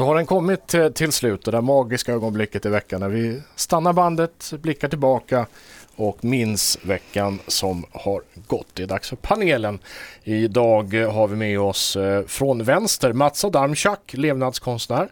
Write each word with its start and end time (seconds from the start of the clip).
Så 0.00 0.06
har 0.06 0.14
den 0.14 0.26
kommit 0.26 0.74
till 0.94 1.12
slut, 1.12 1.44
det 1.44 1.50
där 1.50 1.60
magiska 1.60 2.12
ögonblicket 2.12 2.66
i 2.66 2.68
veckan 2.68 3.00
när 3.00 3.08
vi 3.08 3.42
stannar 3.56 3.92
bandet, 3.92 4.52
blickar 4.60 4.88
tillbaka 4.88 5.46
och 5.96 6.24
minns 6.24 6.78
veckan 6.82 7.38
som 7.46 7.84
har 7.92 8.22
gått. 8.46 8.66
Det 8.74 8.82
är 8.82 8.86
dags 8.86 9.08
för 9.08 9.16
panelen. 9.16 9.78
Idag 10.24 10.94
har 10.94 11.28
vi 11.28 11.36
med 11.36 11.60
oss 11.60 11.96
eh, 11.96 12.24
från 12.26 12.64
vänster 12.64 13.12
Mats 13.12 13.44
Adamczak, 13.44 14.12
levnadskonstnär. 14.14 14.96
Mm 14.98 15.10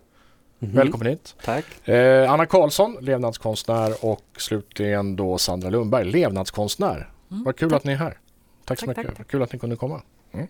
-hmm. 0.60 0.76
Välkommen 0.76 1.06
hit. 1.06 1.34
Tack. 1.44 1.88
Eh, 1.88 2.32
Anna 2.32 2.46
Karlsson, 2.46 2.96
levnadskonstnär 3.00 4.04
och 4.04 4.24
slutligen 4.36 5.16
då 5.16 5.38
Sandra 5.38 5.70
Lundberg, 5.70 6.04
levnadskonstnär. 6.04 7.10
Mm, 7.30 7.44
Vad 7.44 7.56
kul 7.56 7.70
tack. 7.70 7.76
att 7.76 7.84
ni 7.84 7.92
är 7.92 7.96
här. 7.96 8.10
Tack, 8.10 8.18
tack 8.64 8.78
så 8.78 8.86
mycket. 8.86 9.16
Tack. 9.16 9.28
Kul 9.28 9.42
att 9.42 9.52
ni 9.52 9.58
kunde 9.58 9.76
komma. 9.76 10.02
Mm. 10.32 10.46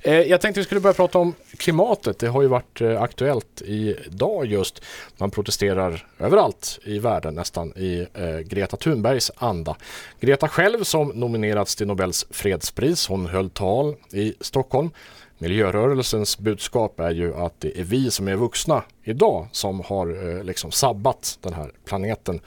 Eh, 0.00 0.20
jag 0.20 0.40
tänkte 0.40 0.60
vi 0.60 0.64
skulle 0.64 0.80
börja 0.80 0.94
prata 0.94 1.18
om 1.18 1.34
klimatet. 1.56 2.18
Det 2.18 2.28
har 2.28 2.42
ju 2.42 2.48
varit 2.48 2.80
eh, 2.80 3.02
aktuellt 3.02 3.62
idag 3.62 4.46
just. 4.46 4.82
Man 5.16 5.30
protesterar 5.30 6.06
överallt 6.18 6.78
i 6.84 6.98
världen 6.98 7.34
nästan 7.34 7.72
i 7.76 8.06
eh, 8.14 8.38
Greta 8.38 8.76
Thunbergs 8.76 9.30
anda. 9.36 9.76
Greta 10.20 10.48
själv 10.48 10.84
som 10.84 11.08
nominerats 11.08 11.76
till 11.76 11.86
Nobels 11.86 12.26
fredspris. 12.30 13.06
Hon 13.08 13.26
höll 13.26 13.50
tal 13.50 13.96
i 14.12 14.34
Stockholm. 14.40 14.90
Miljörörelsens 15.38 16.38
budskap 16.38 17.00
är 17.00 17.10
ju 17.10 17.34
att 17.34 17.54
det 17.58 17.80
är 17.80 17.84
vi 17.84 18.10
som 18.10 18.28
är 18.28 18.36
vuxna 18.36 18.82
idag 19.04 19.48
som 19.52 19.80
har 19.80 20.42
liksom 20.44 20.72
sabbat 20.72 21.38
den 21.40 21.52
här 21.52 21.70
planeten. 21.84 22.40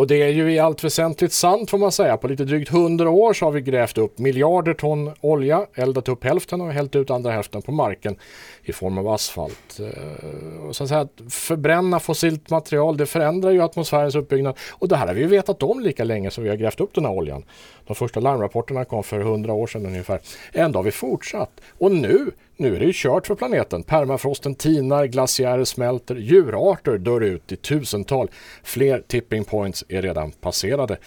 Och 0.00 0.06
det 0.06 0.22
är 0.22 0.28
ju 0.28 0.52
i 0.52 0.58
allt 0.58 0.84
väsentligt 0.84 1.32
sant 1.32 1.70
får 1.70 1.78
man 1.78 1.92
säga. 1.92 2.16
På 2.16 2.28
lite 2.28 2.44
drygt 2.44 2.70
hundra 2.70 3.10
år 3.10 3.32
så 3.32 3.44
har 3.44 3.52
vi 3.52 3.60
grävt 3.60 3.98
upp 3.98 4.18
miljarder 4.18 4.74
ton 4.74 5.10
olja, 5.20 5.66
eldat 5.74 6.08
upp 6.08 6.24
hälften 6.24 6.60
och 6.60 6.72
hällt 6.72 6.96
ut 6.96 7.10
andra 7.10 7.30
hälften 7.30 7.62
på 7.62 7.72
marken 7.72 8.16
i 8.62 8.72
form 8.72 8.98
av 8.98 9.08
asfalt. 9.08 9.80
Eh, 9.80 10.66
och 10.68 10.76
så 10.76 10.82
att, 10.82 10.88
säga, 10.88 11.00
att 11.00 11.20
förbränna 11.32 12.00
fossilt 12.00 12.50
material 12.50 12.96
det 12.96 13.06
förändrar 13.06 13.50
ju 13.50 13.62
atmosfärens 13.62 14.14
uppbyggnad 14.14 14.58
och 14.70 14.88
det 14.88 14.96
här 14.96 15.06
har 15.06 15.14
vi 15.14 15.24
vetat 15.24 15.62
om 15.62 15.80
lika 15.80 16.04
länge 16.04 16.30
som 16.30 16.44
vi 16.44 16.50
har 16.50 16.56
grävt 16.56 16.80
upp 16.80 16.94
den 16.94 17.04
här 17.04 17.12
oljan. 17.12 17.44
De 17.86 17.94
första 17.94 18.20
larmrapporterna 18.20 18.84
kom 18.84 19.02
för 19.02 19.20
hundra 19.20 19.52
år 19.52 19.66
sedan 19.66 19.86
ungefär. 19.86 20.20
Ändå 20.52 20.78
har 20.78 20.84
vi 20.84 20.90
fortsatt 20.90 21.60
och 21.78 21.92
nu 21.92 22.30
nu 22.60 22.76
är 22.76 22.80
det 22.80 22.86
ju 22.86 22.92
kört 22.94 23.26
för 23.26 23.34
planeten. 23.34 23.82
Permafrosten 23.82 24.54
tinar, 24.54 25.06
glaciärer 25.06 25.64
smälter, 25.64 26.14
djurarter 26.16 26.98
dör 26.98 27.20
ut 27.20 27.52
i 27.52 27.56
tusental. 27.56 28.30
Fler 28.62 29.02
tipping 29.08 29.44
points 29.44 29.84
är 29.88 30.02
redan 30.02 30.30
passerade. 30.32 30.98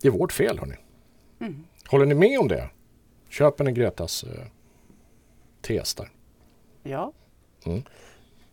Det 0.00 0.08
är 0.08 0.12
vårt 0.12 0.32
fel 0.32 0.58
hörni. 0.58 0.74
Mm. 1.40 1.64
Håller 1.88 2.06
ni 2.06 2.14
med 2.14 2.38
om 2.40 2.48
det? 2.48 2.68
Köper 3.28 3.64
ni 3.64 3.72
Gretas 3.72 4.24
eh, 4.24 4.44
tes 5.62 5.94
där? 5.94 6.08
Ja. 6.82 7.12
Mm. 7.66 7.82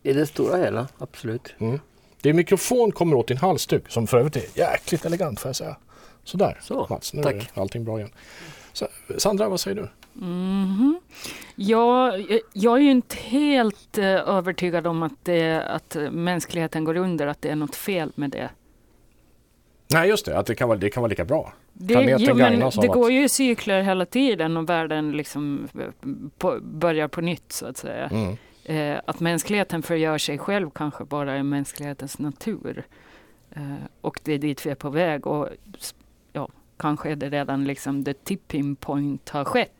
I 0.02 0.12
det 0.12 0.26
stora 0.26 0.56
hela, 0.56 0.88
absolut. 0.98 1.54
Mm. 1.58 1.80
Din 2.22 2.36
mikrofon 2.36 2.92
kommer 2.92 3.16
åt 3.16 3.28
din 3.28 3.36
halsduk 3.36 3.90
som 3.90 4.06
för 4.06 4.18
övrigt 4.18 4.36
är 4.36 4.58
jäkligt 4.58 5.04
elegant 5.04 5.40
får 5.40 5.48
jag 5.48 5.56
säga. 5.56 5.76
Sådär 6.24 6.58
Så, 6.62 6.86
Mats, 6.90 7.14
nu 7.14 7.22
tack. 7.22 7.34
är 7.34 7.60
allting 7.60 7.84
bra 7.84 7.98
igen. 7.98 8.10
Så, 8.72 8.88
Sandra, 9.18 9.48
vad 9.48 9.60
säger 9.60 9.76
du? 9.76 9.88
Mm. 10.16 11.00
Ja, 11.56 12.16
jag 12.52 12.76
är 12.76 12.82
ju 12.82 12.90
inte 12.90 13.16
helt 13.16 13.98
uh, 13.98 14.04
övertygad 14.04 14.86
om 14.86 15.02
att, 15.02 15.24
det, 15.24 15.62
att 15.62 15.96
mänskligheten 16.10 16.84
går 16.84 16.96
under, 16.96 17.26
att 17.26 17.42
det 17.42 17.48
är 17.48 17.56
något 17.56 17.76
fel 17.76 18.12
med 18.14 18.30
det. 18.30 18.50
Nej, 19.92 20.08
just 20.08 20.26
det, 20.26 20.38
att 20.38 20.46
det 20.46 20.54
kan 20.54 20.68
vara, 20.68 20.78
det 20.78 20.90
kan 20.90 21.00
vara 21.00 21.08
lika 21.08 21.24
bra. 21.24 21.52
Det, 21.72 22.16
jo, 22.18 22.34
men 22.34 22.60
det 22.80 22.86
går 22.86 23.12
ju 23.12 23.24
i 23.24 23.28
cykler 23.28 23.82
hela 23.82 24.06
tiden 24.06 24.56
och 24.56 24.68
världen 24.68 25.12
liksom 25.12 25.68
eh, 25.78 26.10
på, 26.38 26.58
börjar 26.60 27.08
på 27.08 27.20
nytt 27.20 27.52
så 27.52 27.66
att 27.66 27.76
säga. 27.76 28.08
Mm. 28.08 28.36
Eh, 28.64 29.00
att 29.06 29.20
mänskligheten 29.20 29.82
förgör 29.82 30.18
sig 30.18 30.38
själv 30.38 30.70
kanske 30.70 31.04
bara 31.04 31.32
är 31.32 31.42
mänsklighetens 31.42 32.18
natur. 32.18 32.86
Eh, 33.50 33.62
och 34.00 34.20
det 34.24 34.32
är 34.32 34.38
dit 34.38 34.66
vi 34.66 34.70
är 34.70 34.74
på 34.74 34.90
väg 34.90 35.26
och 35.26 35.48
ja, 36.32 36.48
kanske 36.76 37.10
är 37.10 37.16
det 37.16 37.30
redan 37.30 37.64
liksom 37.64 38.04
the 38.04 38.14
tipping 38.14 38.76
point 38.76 39.28
har 39.28 39.44
skett 39.44 39.72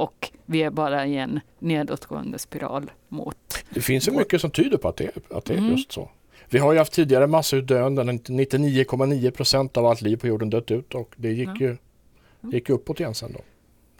och 0.00 0.30
vi 0.46 0.62
är 0.62 0.70
bara 0.70 1.06
i 1.06 1.16
en 1.16 1.40
nedåtgående 1.58 2.38
spiral 2.38 2.90
mot... 3.08 3.36
Det 3.70 3.80
finns 3.80 4.08
ju 4.08 4.12
mycket 4.12 4.40
som 4.40 4.50
tyder 4.50 4.76
på 4.76 4.88
att 4.88 4.96
det, 4.96 5.10
att 5.30 5.44
det 5.44 5.54
är 5.54 5.58
mm. 5.58 5.70
just 5.70 5.92
så. 5.92 6.10
Vi 6.48 6.58
har 6.58 6.72
ju 6.72 6.78
haft 6.78 6.92
tidigare 6.92 7.26
massutdöenden, 7.26 8.10
99,9 8.10 9.30
procent 9.30 9.76
av 9.76 9.86
allt 9.86 10.02
liv 10.02 10.16
på 10.16 10.26
jorden 10.26 10.50
dött 10.50 10.70
ut 10.70 10.94
och 10.94 11.14
det 11.16 11.32
gick 11.32 11.48
ja. 11.48 11.56
ju 11.60 11.76
gick 12.40 12.70
uppåt 12.70 13.00
igen 13.00 13.14
sen 13.14 13.32
då. 13.32 13.40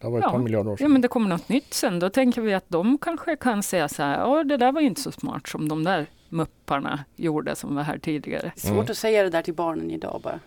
Det 0.01 0.09
var 0.09 0.19
ett 0.19 0.25
ja. 0.25 0.31
par 0.31 0.39
miljarder 0.39 0.71
år 0.71 0.77
sedan. 0.77 0.85
Ja, 0.85 0.89
men 0.89 1.01
det 1.01 1.09
kommer 1.09 1.29
något 1.29 1.49
nytt 1.49 1.75
sen. 1.75 1.99
Då 1.99 2.11
tänker 2.11 2.41
vi 2.41 2.55
att 2.55 2.69
de 2.69 2.99
kanske 2.99 3.37
kan 3.37 3.63
säga 3.63 3.89
så 3.89 4.03
här, 4.03 4.19
ja 4.19 4.45
det 4.45 4.57
där 4.57 4.73
var 4.73 4.81
inte 4.81 5.01
så 5.01 5.13
smart 5.13 5.49
som 5.49 5.69
de 5.69 5.85
där 5.85 6.07
mupparna 6.29 7.05
gjorde 7.17 7.57
som 7.57 7.75
var 7.75 7.83
här 7.83 7.99
tidigare. 7.99 8.53
Svårt 8.57 8.73
mm. 8.73 8.91
att 8.91 8.97
säga 8.97 9.23
det 9.23 9.31
där 9.31 9.43
till 9.43 9.55
barnen 9.55 9.91
idag 9.91 10.21
bara. 10.25 10.41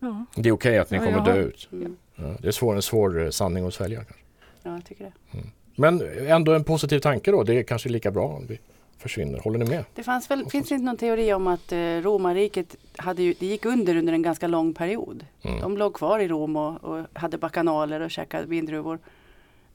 Ja. 0.00 0.24
Det 0.34 0.48
är 0.48 0.52
okej 0.52 0.70
okay 0.70 0.78
att 0.78 0.90
ni 0.90 0.98
kommer 0.98 1.24
dö 1.24 1.36
ut. 1.36 1.68
Mm. 1.72 1.96
det 2.40 2.48
är 2.48 2.52
svår, 2.52 2.76
en 2.76 2.82
svår 2.82 3.24
eh, 3.24 3.30
sanning 3.30 3.66
att 3.66 3.74
svälja. 3.74 4.04
Kanske. 4.04 4.27
Ja, 4.68 4.74
jag 4.74 4.84
tycker 4.84 5.04
det. 5.04 5.38
Mm. 5.38 5.50
Men 5.76 6.02
ändå 6.28 6.54
en 6.54 6.64
positiv 6.64 6.98
tanke 6.98 7.30
då. 7.30 7.42
Det 7.42 7.54
är 7.54 7.62
kanske 7.62 7.88
lika 7.88 8.10
bra 8.10 8.26
om 8.26 8.46
vi 8.46 8.58
försvinner. 8.98 9.38
Håller 9.38 9.58
ni 9.58 9.64
med? 9.64 9.84
Det 9.94 10.02
fanns 10.02 10.30
väl, 10.30 10.46
finns 10.46 10.68
det 10.68 10.74
inte 10.74 10.84
någon 10.84 10.96
teori 10.96 11.32
om 11.32 11.46
att 11.46 11.72
eh, 11.72 11.78
romarriket 11.78 12.76
hade 12.96 13.22
ju, 13.22 13.34
det 13.38 13.46
gick 13.46 13.64
under 13.64 13.96
under 13.96 14.12
en 14.12 14.22
ganska 14.22 14.46
lång 14.46 14.74
period. 14.74 15.26
Mm. 15.42 15.60
De 15.60 15.76
låg 15.76 15.94
kvar 15.94 16.18
i 16.18 16.28
Rom 16.28 16.56
och, 16.56 16.84
och 16.84 17.06
hade 17.12 17.38
bakanaler 17.38 18.00
och 18.00 18.10
käkade 18.10 18.46
vindruvor. 18.46 18.98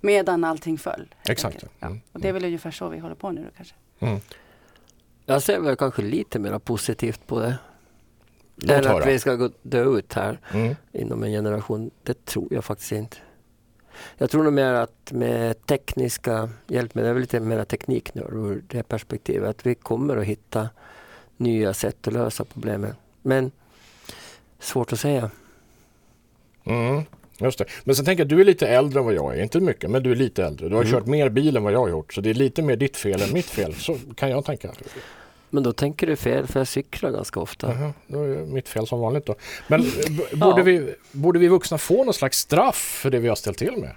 Medan 0.02 0.44
allting 0.44 0.78
föll. 0.78 1.16
Exakt. 1.30 1.64
Ja. 1.80 1.88
Mm. 1.88 2.02
Och 2.12 2.20
det 2.20 2.28
är 2.28 2.34
väl 2.34 2.46
ungefär 2.46 2.72
så 2.72 2.90
vi 2.90 3.00
håller 3.00 3.16
på 3.16 3.32
nu 3.32 3.42
då, 3.42 3.50
kanske. 3.56 3.76
Mm. 4.00 4.20
Jag 5.26 5.42
ser 5.42 5.60
väl 5.60 5.76
kanske 5.76 6.02
lite 6.02 6.40
mer 6.40 6.60
positivt 6.60 7.28
på 7.28 7.40
det. 7.40 7.58
Än 8.74 8.88
att 8.88 9.08
vi 9.08 9.20
ska 9.20 9.36
gå, 9.36 9.50
dö 9.62 9.84
ut 9.84 10.14
här 10.14 10.40
mm. 10.54 10.76
inom 10.92 11.24
en 11.24 11.32
generation. 11.32 11.92
Det 12.04 12.26
tror 12.26 12.54
jag 12.54 12.66
faktiskt 12.66 12.92
inte. 12.92 13.18
Jag 14.18 14.30
tror 14.30 14.44
nog 14.44 14.54
mer 14.54 14.74
att 14.74 15.12
med 15.12 15.66
tekniska 15.66 16.50
hjälpmedel, 16.68 17.08
jag 17.08 17.18
är 17.18 17.22
lite 17.22 17.40
mer 17.40 17.64
tekniknörd 17.64 18.34
ur 18.34 18.64
det 18.68 18.84
perspektivet, 18.84 19.50
att 19.50 19.66
vi 19.66 19.76
kommer 19.76 20.18
att 20.18 20.26
hitta 20.26 20.70
nya 21.38 21.74
sätt 21.74 22.08
att 22.08 22.14
lösa 22.14 22.46
problemen. 22.46 22.96
Men 23.22 23.52
svårt 24.60 24.94
att 24.94 25.00
säga. 25.00 25.32
Mm, 26.64 27.04
just 27.38 27.58
det. 27.58 27.66
Men 27.84 27.96
sen 27.96 28.06
tänker 28.06 28.24
jag, 28.24 28.30
du 28.30 28.42
är 28.42 28.46
lite 28.46 28.68
äldre 28.68 29.00
än 29.00 29.06
vad 29.06 29.14
jag 29.14 29.38
är. 29.38 29.44
Inte 29.44 29.60
mycket, 29.60 29.90
men 29.90 30.04
du 30.04 30.12
är 30.12 30.16
lite 30.16 30.46
äldre. 30.46 30.70
Du 30.70 30.76
har 30.76 30.82
mm. 30.82 30.94
kört 30.94 31.06
mer 31.06 31.30
bil 31.30 31.58
än 31.58 31.64
vad 31.64 31.74
jag 31.74 31.80
har 31.80 31.90
gjort. 31.90 32.14
Så 32.14 32.22
det 32.22 32.30
är 32.30 32.34
lite 32.34 32.62
mer 32.62 32.76
ditt 32.76 32.98
fel 32.98 33.22
än 33.22 33.34
mitt 33.34 33.46
fel. 33.46 33.76
Så 33.76 33.98
kan 34.16 34.30
jag 34.30 34.46
tänka. 34.46 34.72
Men 35.54 35.64
då 35.64 35.74
tänker 35.74 36.08
du 36.08 36.16
fel 36.16 36.48
för 36.48 36.60
jag 36.60 36.68
cyklar 36.68 37.12
ganska 37.12 37.40
ofta. 37.40 37.68
Uh 37.68 37.74
-huh. 37.74 37.94
Då 38.08 38.24
är 38.24 38.28
det 38.28 38.46
mitt 38.46 38.70
fel 38.70 38.88
som 38.88 39.00
vanligt 39.00 39.26
då. 39.26 39.36
Men 39.68 39.82
borde, 40.34 40.60
ja. 40.60 40.64
vi, 40.64 40.96
borde 41.12 41.40
vi 41.40 41.48
vuxna 41.48 41.78
få 41.78 42.04
någon 42.04 42.14
slags 42.14 42.38
straff 42.38 43.00
för 43.02 43.10
det 43.10 43.20
vi 43.20 43.28
har 43.28 43.36
ställt 43.36 43.58
till 43.58 43.78
med? 43.78 43.92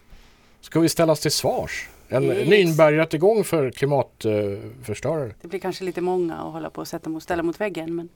Ska 0.61 0.81
vi 0.81 0.89
ställas 0.89 1.21
till 1.21 1.31
svars? 1.31 1.89
En 2.09 2.25
yes. 2.25 2.49
Nürnbergrättegång 2.49 3.45
för 3.45 3.71
klimatförstörare? 3.71 5.35
Det 5.43 5.49
blir 5.49 5.61
kanske 5.61 5.85
lite 5.85 6.01
många 6.01 6.35
att 6.35 6.53
hålla 6.53 6.71
på 6.71 6.81
och 6.81 6.89
sätta 6.89 7.11
mot, 7.11 7.23
ställa 7.23 7.43
mot 7.43 7.61
väggen. 7.61 7.97
Men 7.97 8.09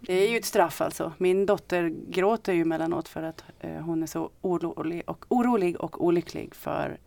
det 0.00 0.12
är 0.12 0.28
ju 0.30 0.36
ett 0.36 0.44
straff 0.44 0.80
alltså. 0.80 1.12
Min 1.18 1.46
dotter 1.46 1.92
gråter 2.08 2.52
ju 2.52 2.64
mellanåt 2.64 3.08
för 3.08 3.22
att 3.22 3.44
eh, 3.60 3.70
hon 3.70 4.02
är 4.02 4.06
så 4.06 4.30
orolig 4.40 5.02
och, 5.06 5.24
orolig 5.28 5.80
och 5.80 6.04
olycklig 6.04 6.54
för 6.54 6.98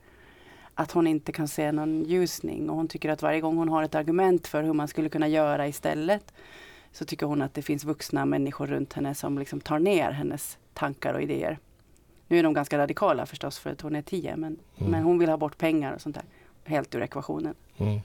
att 0.80 0.92
hon 0.92 1.08
inte 1.08 1.32
kan 1.32 1.48
se 1.48 1.72
någon 1.72 2.04
ljusning 2.04 2.70
och 2.70 2.76
hon 2.76 2.88
tycker 2.88 3.10
att 3.10 3.22
varje 3.22 3.42
gång 3.42 3.58
hon 3.58 3.70
har 3.70 3.84
ett 3.84 3.96
argument 3.96 4.48
för 4.48 4.64
hur 4.64 4.74
man 4.74 4.88
skulle 4.88 5.10
kunna 5.10 5.28
göra 5.28 5.68
istället 5.68 6.34
så 6.92 7.06
tycker 7.06 7.26
hon 7.26 7.42
att 7.42 7.54
det 7.54 7.62
finns 7.62 7.84
vuxna 7.84 8.26
människor 8.26 8.68
runt 8.68 8.94
henne 8.94 9.16
som 9.16 9.40
liksom 9.40 9.62
tar 9.62 9.80
ner 9.80 10.12
hennes 10.12 10.58
tankar 10.74 11.14
och 11.14 11.22
idéer. 11.22 11.60
Nu 12.28 12.40
är 12.40 12.44
de 12.44 12.54
ganska 12.54 12.78
radikala 12.78 13.26
förstås 13.26 13.60
för 13.60 13.70
att 13.70 13.82
hon 13.82 13.96
är 13.96 14.02
tio 14.02 14.36
men, 14.36 14.60
mm. 14.78 14.92
men 14.92 15.04
hon 15.04 15.20
vill 15.20 15.30
ha 15.30 15.38
bort 15.38 15.58
pengar 15.58 15.94
och 15.94 16.02
sånt 16.02 16.16
där. 16.16 16.26
Helt 16.64 16.96
ur 16.96 17.02
ekvationen. 17.02 17.56
Mm. 17.78 18.00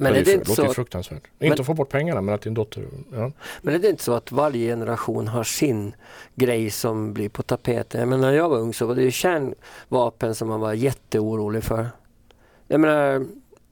Men 0.00 0.12
det, 0.12 0.18
är 0.18 0.24
det 0.24 0.32
inte 0.32 0.48
låter 0.48 0.66
så 0.66 0.74
fruktansvärt. 0.74 1.22
Men, 1.38 1.48
inte 1.48 1.60
att 1.60 1.66
få 1.66 1.74
bort 1.74 1.88
pengarna 1.88 2.20
men 2.20 2.34
att 2.34 2.42
din 2.42 2.54
dotter... 2.54 2.84
Ja. 3.12 3.32
Men 3.62 3.74
är 3.74 3.78
det 3.78 3.88
inte 3.88 4.02
så 4.02 4.12
att 4.12 4.32
varje 4.32 4.70
generation 4.70 5.28
har 5.28 5.44
sin 5.44 5.94
grej 6.34 6.70
som 6.70 7.12
blir 7.12 7.28
på 7.28 7.42
tapeten? 7.42 8.08
Men 8.08 8.20
när 8.20 8.32
jag 8.32 8.48
var 8.48 8.58
ung 8.58 8.74
så 8.74 8.86
var 8.86 8.94
det 8.94 9.02
ju 9.02 9.10
kärnvapen 9.10 10.34
som 10.34 10.48
man 10.48 10.60
var 10.60 10.72
jätteorolig 10.72 11.64
för. 11.64 11.86
Jag 12.68 12.80
menar, 12.80 13.26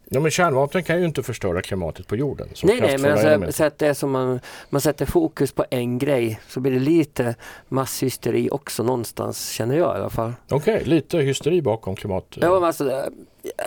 Ja, 0.08 0.20
men 0.20 0.31
kärnvapen 0.31 0.82
kan 0.82 0.99
ju 0.99 1.05
inte 1.05 1.23
förstöra 1.23 1.62
klimatet 1.62 2.06
på 2.06 2.17
jorden. 2.17 2.49
nej, 2.62 2.81
nej, 2.81 2.99
men 2.99 3.12
alltså, 3.12 3.52
så 3.52 3.64
att 3.64 3.79
det 3.79 3.87
är 3.87 3.94
som 3.94 4.11
man, 4.11 4.40
man 4.70 4.81
sätter 4.81 5.06
fokus 5.06 5.52
på 5.52 5.64
en 5.70 5.99
grej 5.99 6.40
så 6.49 6.61
blir 6.61 6.72
det 6.72 6.79
lite 6.79 7.34
masshysteri 7.69 8.49
också 8.50 8.82
någonstans 8.82 9.50
känner 9.50 9.76
jag 9.76 9.96
i 9.96 10.00
alla 10.00 10.11
fall. 10.11 10.32
Okej, 10.50 10.75
okay, 10.75 10.88
lite 10.88 11.19
hysteri 11.19 11.62
bakom 11.62 11.96
klimat... 11.96 12.25
Ja, 12.34 12.55
men 12.55 12.64
alltså, 12.64 13.11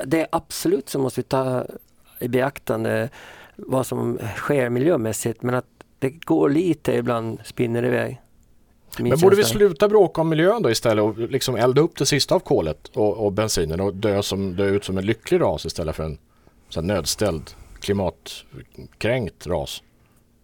det 0.06 0.22
är 0.22 0.28
absolut 0.32 0.90
så 0.90 1.00
måste 1.00 1.20
vi 1.20 1.24
ta 1.24 1.66
i 2.20 2.28
beaktande 2.28 3.10
vad 3.56 3.86
som 3.86 4.20
sker 4.36 4.70
miljömässigt 4.70 5.44
men 5.44 5.56
att 5.56 5.66
det 6.00 6.10
går 6.10 6.50
lite 6.50 6.94
ibland 6.94 7.40
spinner 7.46 7.86
iväg. 7.86 8.22
Men 8.98 9.20
borde 9.20 9.36
vi 9.36 9.44
sluta 9.44 9.90
bråka 9.90 10.22
om 10.22 10.30
miljön 10.30 10.62
då 10.62 10.72
istället 10.72 11.04
och 11.04 11.18
liksom 11.18 11.56
elda 11.56 11.82
upp 11.82 11.98
det 11.98 12.06
sista 12.06 12.36
av 12.36 12.40
kolet 12.40 12.88
och, 12.88 13.26
och 13.26 13.32
bensinen 13.32 13.80
och 13.80 13.94
dö, 13.94 14.24
som, 14.24 14.56
dö 14.56 14.66
ut 14.66 14.84
som 14.84 14.98
en 14.98 15.06
lycklig 15.06 15.42
ras 15.42 15.66
istället 15.66 15.96
för 15.96 16.04
en 16.04 16.18
så 16.70 16.82
nödställd 16.82 17.52
klimatkränkt 17.80 19.48
ras? 19.48 19.84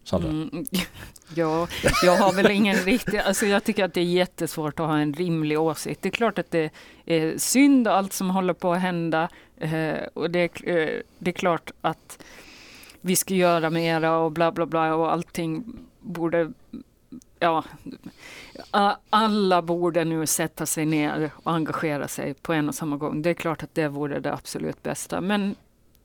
Sandra? 0.04 0.30
Mm, 0.30 0.66
ja, 1.36 1.68
jag 2.04 2.18
har 2.18 2.34
väl 2.34 2.52
ingen 2.52 2.76
riktig... 2.76 3.18
Alltså 3.18 3.46
jag 3.46 3.64
tycker 3.64 3.86
att 3.86 3.94
det 3.94 4.02
är 4.02 4.06
jättesvårt 4.06 4.80
att 4.80 4.88
ha 4.88 4.98
en 4.98 5.14
rimlig 5.14 5.60
åsikt. 5.60 6.02
Det 6.02 6.10
är 6.10 6.12
klart 6.12 6.40
att 6.40 6.52
det 6.52 6.70
är 7.06 7.38
synd 7.38 7.88
allt 7.88 8.14
som 8.14 8.30
håller 8.30 8.54
på 8.54 8.74
att 8.74 8.82
hända. 8.82 9.30
Eh, 9.58 10.04
och 10.14 10.32
det, 10.32 10.64
eh, 10.64 11.02
det 11.20 11.32
är 11.32 11.34
klart 11.34 11.72
att 11.82 12.24
vi 13.02 13.16
ska 13.16 13.34
göra 13.34 13.70
mera 13.70 14.18
och 14.18 14.32
bla 14.32 14.52
bla 14.52 14.66
bla 14.66 14.96
och 14.96 15.12
allting 15.12 15.64
borde 16.00 16.52
ja, 17.40 17.64
alla 19.10 19.62
borde 19.62 20.04
nu 20.04 20.26
sätta 20.26 20.66
sig 20.66 20.86
ner 20.86 21.32
och 21.44 21.52
engagera 21.52 22.08
sig 22.08 22.34
på 22.34 22.54
en 22.54 22.70
och 22.70 22.76
samma 22.76 22.98
gång. 22.98 23.22
Det 23.22 23.30
är 23.30 23.34
klart 23.34 23.64
att 23.64 23.76
det 23.76 23.88
vore 23.88 24.20
det 24.20 24.34
absolut 24.34 24.84
bästa, 24.84 25.22
men 25.22 25.56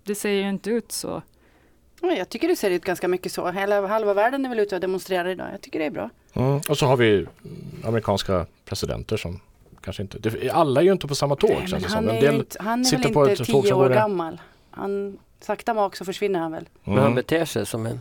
det 0.03 0.15
ser 0.15 0.31
ju 0.31 0.49
inte 0.49 0.71
ut 0.71 0.93
så. 0.93 1.23
Jag 2.01 2.29
tycker 2.29 2.49
det 2.49 2.57
ser 2.57 2.71
ut 2.71 2.85
ganska 2.85 3.09
mycket 3.09 3.33
så. 3.33 3.51
Hela, 3.51 3.87
halva 3.87 4.15
världen 4.15 4.45
är 4.45 4.49
väl 4.49 4.59
ute 4.59 4.75
och 4.75 4.81
demonstrerar 4.81 5.29
idag. 5.29 5.47
Jag 5.53 5.61
tycker 5.61 5.79
det 5.79 5.85
är 5.85 5.91
bra. 5.91 6.11
Mm. 6.33 6.61
Och 6.69 6.79
så 6.79 6.87
har 6.87 6.97
vi 6.97 7.27
amerikanska 7.85 8.47
presidenter 8.65 9.17
som 9.17 9.41
kanske 9.81 10.03
inte... 10.03 10.19
Det, 10.19 10.51
alla 10.51 10.81
är 10.81 10.85
ju 10.85 10.93
inte 10.93 11.07
på 11.07 11.15
samma 11.15 11.37
tåg. 11.37 11.51
Nej, 11.71 11.83
han, 11.89 12.09
är 12.09 12.33
inte, 12.33 12.63
han 12.63 12.81
är 12.81 13.15
väl 13.15 13.31
inte 13.31 13.45
tio 13.45 13.73
år 13.73 13.91
gammal. 13.91 14.41
Han, 14.71 15.19
sakta 15.41 15.75
mak 15.75 15.97
så 15.97 16.05
försvinner 16.05 16.41
han 16.41 16.53
väl. 16.53 16.69
Mm. 16.85 16.95
Men 16.95 17.05
han 17.05 17.15
beter 17.15 17.45
sig 17.45 17.67
som 17.67 17.87
en 17.87 18.01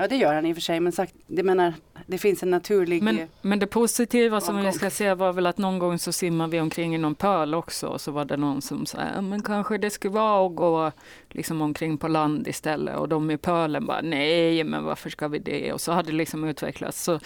Ja 0.00 0.08
det 0.08 0.16
gör 0.16 0.34
han 0.34 0.46
i 0.46 0.52
och 0.52 0.56
för 0.56 0.60
sig 0.60 0.80
men 0.80 0.92
sagt, 0.92 1.14
det, 1.26 1.42
menar, 1.42 1.74
det 2.06 2.18
finns 2.18 2.42
en 2.42 2.50
naturlig 2.50 3.02
Men, 3.02 3.28
men 3.42 3.58
det 3.58 3.66
positiva 3.66 4.40
som 4.40 4.62
vi 4.62 4.72
ska 4.72 4.90
se 4.90 5.14
var 5.14 5.32
väl 5.32 5.46
att 5.46 5.58
någon 5.58 5.78
gång 5.78 5.98
så 5.98 6.12
simmar 6.12 6.48
vi 6.48 6.60
omkring 6.60 6.94
i 6.94 6.98
någon 6.98 7.14
pöl 7.14 7.54
också 7.54 7.86
och 7.86 8.00
så 8.00 8.10
var 8.10 8.24
det 8.24 8.36
någon 8.36 8.62
som 8.62 8.86
sa 8.86 9.20
men 9.20 9.42
kanske 9.42 9.78
det 9.78 9.90
skulle 9.90 10.14
vara 10.14 10.46
att 10.46 10.56
gå 10.56 10.92
liksom 11.28 11.62
omkring 11.62 11.98
på 11.98 12.08
land 12.08 12.48
istället 12.48 12.96
och 12.96 13.08
de 13.08 13.30
i 13.30 13.36
pölen 13.36 13.86
bara 13.86 14.00
nej 14.00 14.64
men 14.64 14.84
varför 14.84 15.10
ska 15.10 15.28
vi 15.28 15.38
det 15.38 15.72
och 15.72 15.80
så 15.80 15.92
hade 15.92 16.10
det 16.10 16.16
liksom 16.16 16.44
utvecklats 16.44 17.02
så 17.02 17.20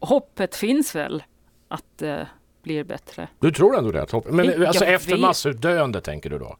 hoppet 0.00 0.56
finns 0.56 0.94
väl 0.94 1.22
att 1.68 1.84
det 1.96 2.28
blir 2.68 2.84
bättre. 2.84 3.28
Du 3.40 3.52
tror 3.52 3.78
ändå 3.78 3.90
det? 3.90 4.06
Men 4.30 4.66
alltså 4.66 4.84
efter 4.84 5.18
massutdöende 5.18 6.00
tänker 6.00 6.30
du 6.30 6.38
då? 6.38 6.56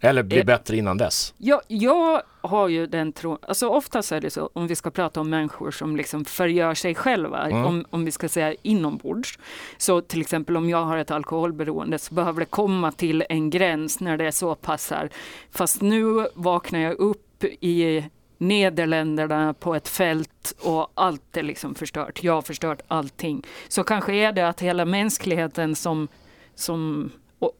Eller 0.00 0.22
bli 0.22 0.38
eh, 0.38 0.44
bättre 0.44 0.76
innan 0.76 0.98
dess? 0.98 1.34
Jag, 1.38 1.60
jag 1.68 2.22
har 2.40 2.68
ju 2.68 2.86
den 2.86 3.12
tron, 3.12 3.38
alltså 3.42 3.68
oftast 3.68 4.12
är 4.12 4.20
det 4.20 4.30
så 4.30 4.50
om 4.52 4.66
vi 4.66 4.74
ska 4.74 4.90
prata 4.90 5.20
om 5.20 5.30
människor 5.30 5.70
som 5.70 5.96
liksom 5.96 6.24
förgör 6.24 6.74
sig 6.74 6.94
själva, 6.94 7.46
mm. 7.46 7.64
om, 7.64 7.84
om 7.90 8.04
vi 8.04 8.10
ska 8.10 8.28
säga 8.28 8.54
inombords. 8.62 9.38
Så 9.78 10.00
till 10.00 10.20
exempel 10.20 10.56
om 10.56 10.68
jag 10.68 10.84
har 10.84 10.96
ett 10.96 11.10
alkoholberoende 11.10 11.98
så 11.98 12.14
behöver 12.14 12.40
det 12.40 12.46
komma 12.46 12.92
till 12.92 13.24
en 13.28 13.50
gräns 13.50 14.00
när 14.00 14.16
det 14.16 14.32
så 14.32 14.54
passar. 14.54 15.08
Fast 15.50 15.82
nu 15.82 16.28
vaknar 16.34 16.80
jag 16.80 16.98
upp 16.98 17.44
i 17.60 18.04
Nederländerna 18.38 19.54
på 19.54 19.74
ett 19.74 19.88
fält 19.88 20.54
och 20.62 20.92
allt 20.94 21.36
är 21.36 21.42
liksom 21.42 21.74
förstört. 21.74 22.22
Jag 22.22 22.32
har 22.32 22.42
förstört 22.42 22.82
allting. 22.88 23.42
Så 23.68 23.84
kanske 23.84 24.14
är 24.14 24.32
det 24.32 24.48
att 24.48 24.60
hela 24.60 24.84
mänskligheten 24.84 25.74
som, 25.74 26.08
som 26.54 27.10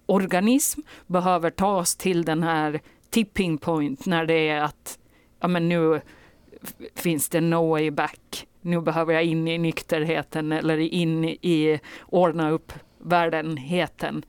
organism 0.06 0.80
behöver 1.06 1.50
tas 1.50 1.96
till 1.96 2.24
den 2.24 2.42
här 2.42 2.80
tipping 3.10 3.58
point 3.58 4.06
när 4.06 4.26
det 4.26 4.48
är 4.48 4.60
att 4.60 4.98
ja, 5.40 5.48
men 5.48 5.68
nu 5.68 6.00
finns 6.94 7.28
det 7.28 7.40
no 7.40 7.70
way 7.70 7.90
back. 7.90 8.46
Nu 8.60 8.80
behöver 8.80 9.14
jag 9.14 9.24
in 9.24 9.48
i 9.48 9.58
nykterheten 9.58 10.52
eller 10.52 10.78
in 10.78 11.24
i 11.24 11.80
ordna 12.06 12.50
upp 12.50 12.72
världenheten 12.98 14.22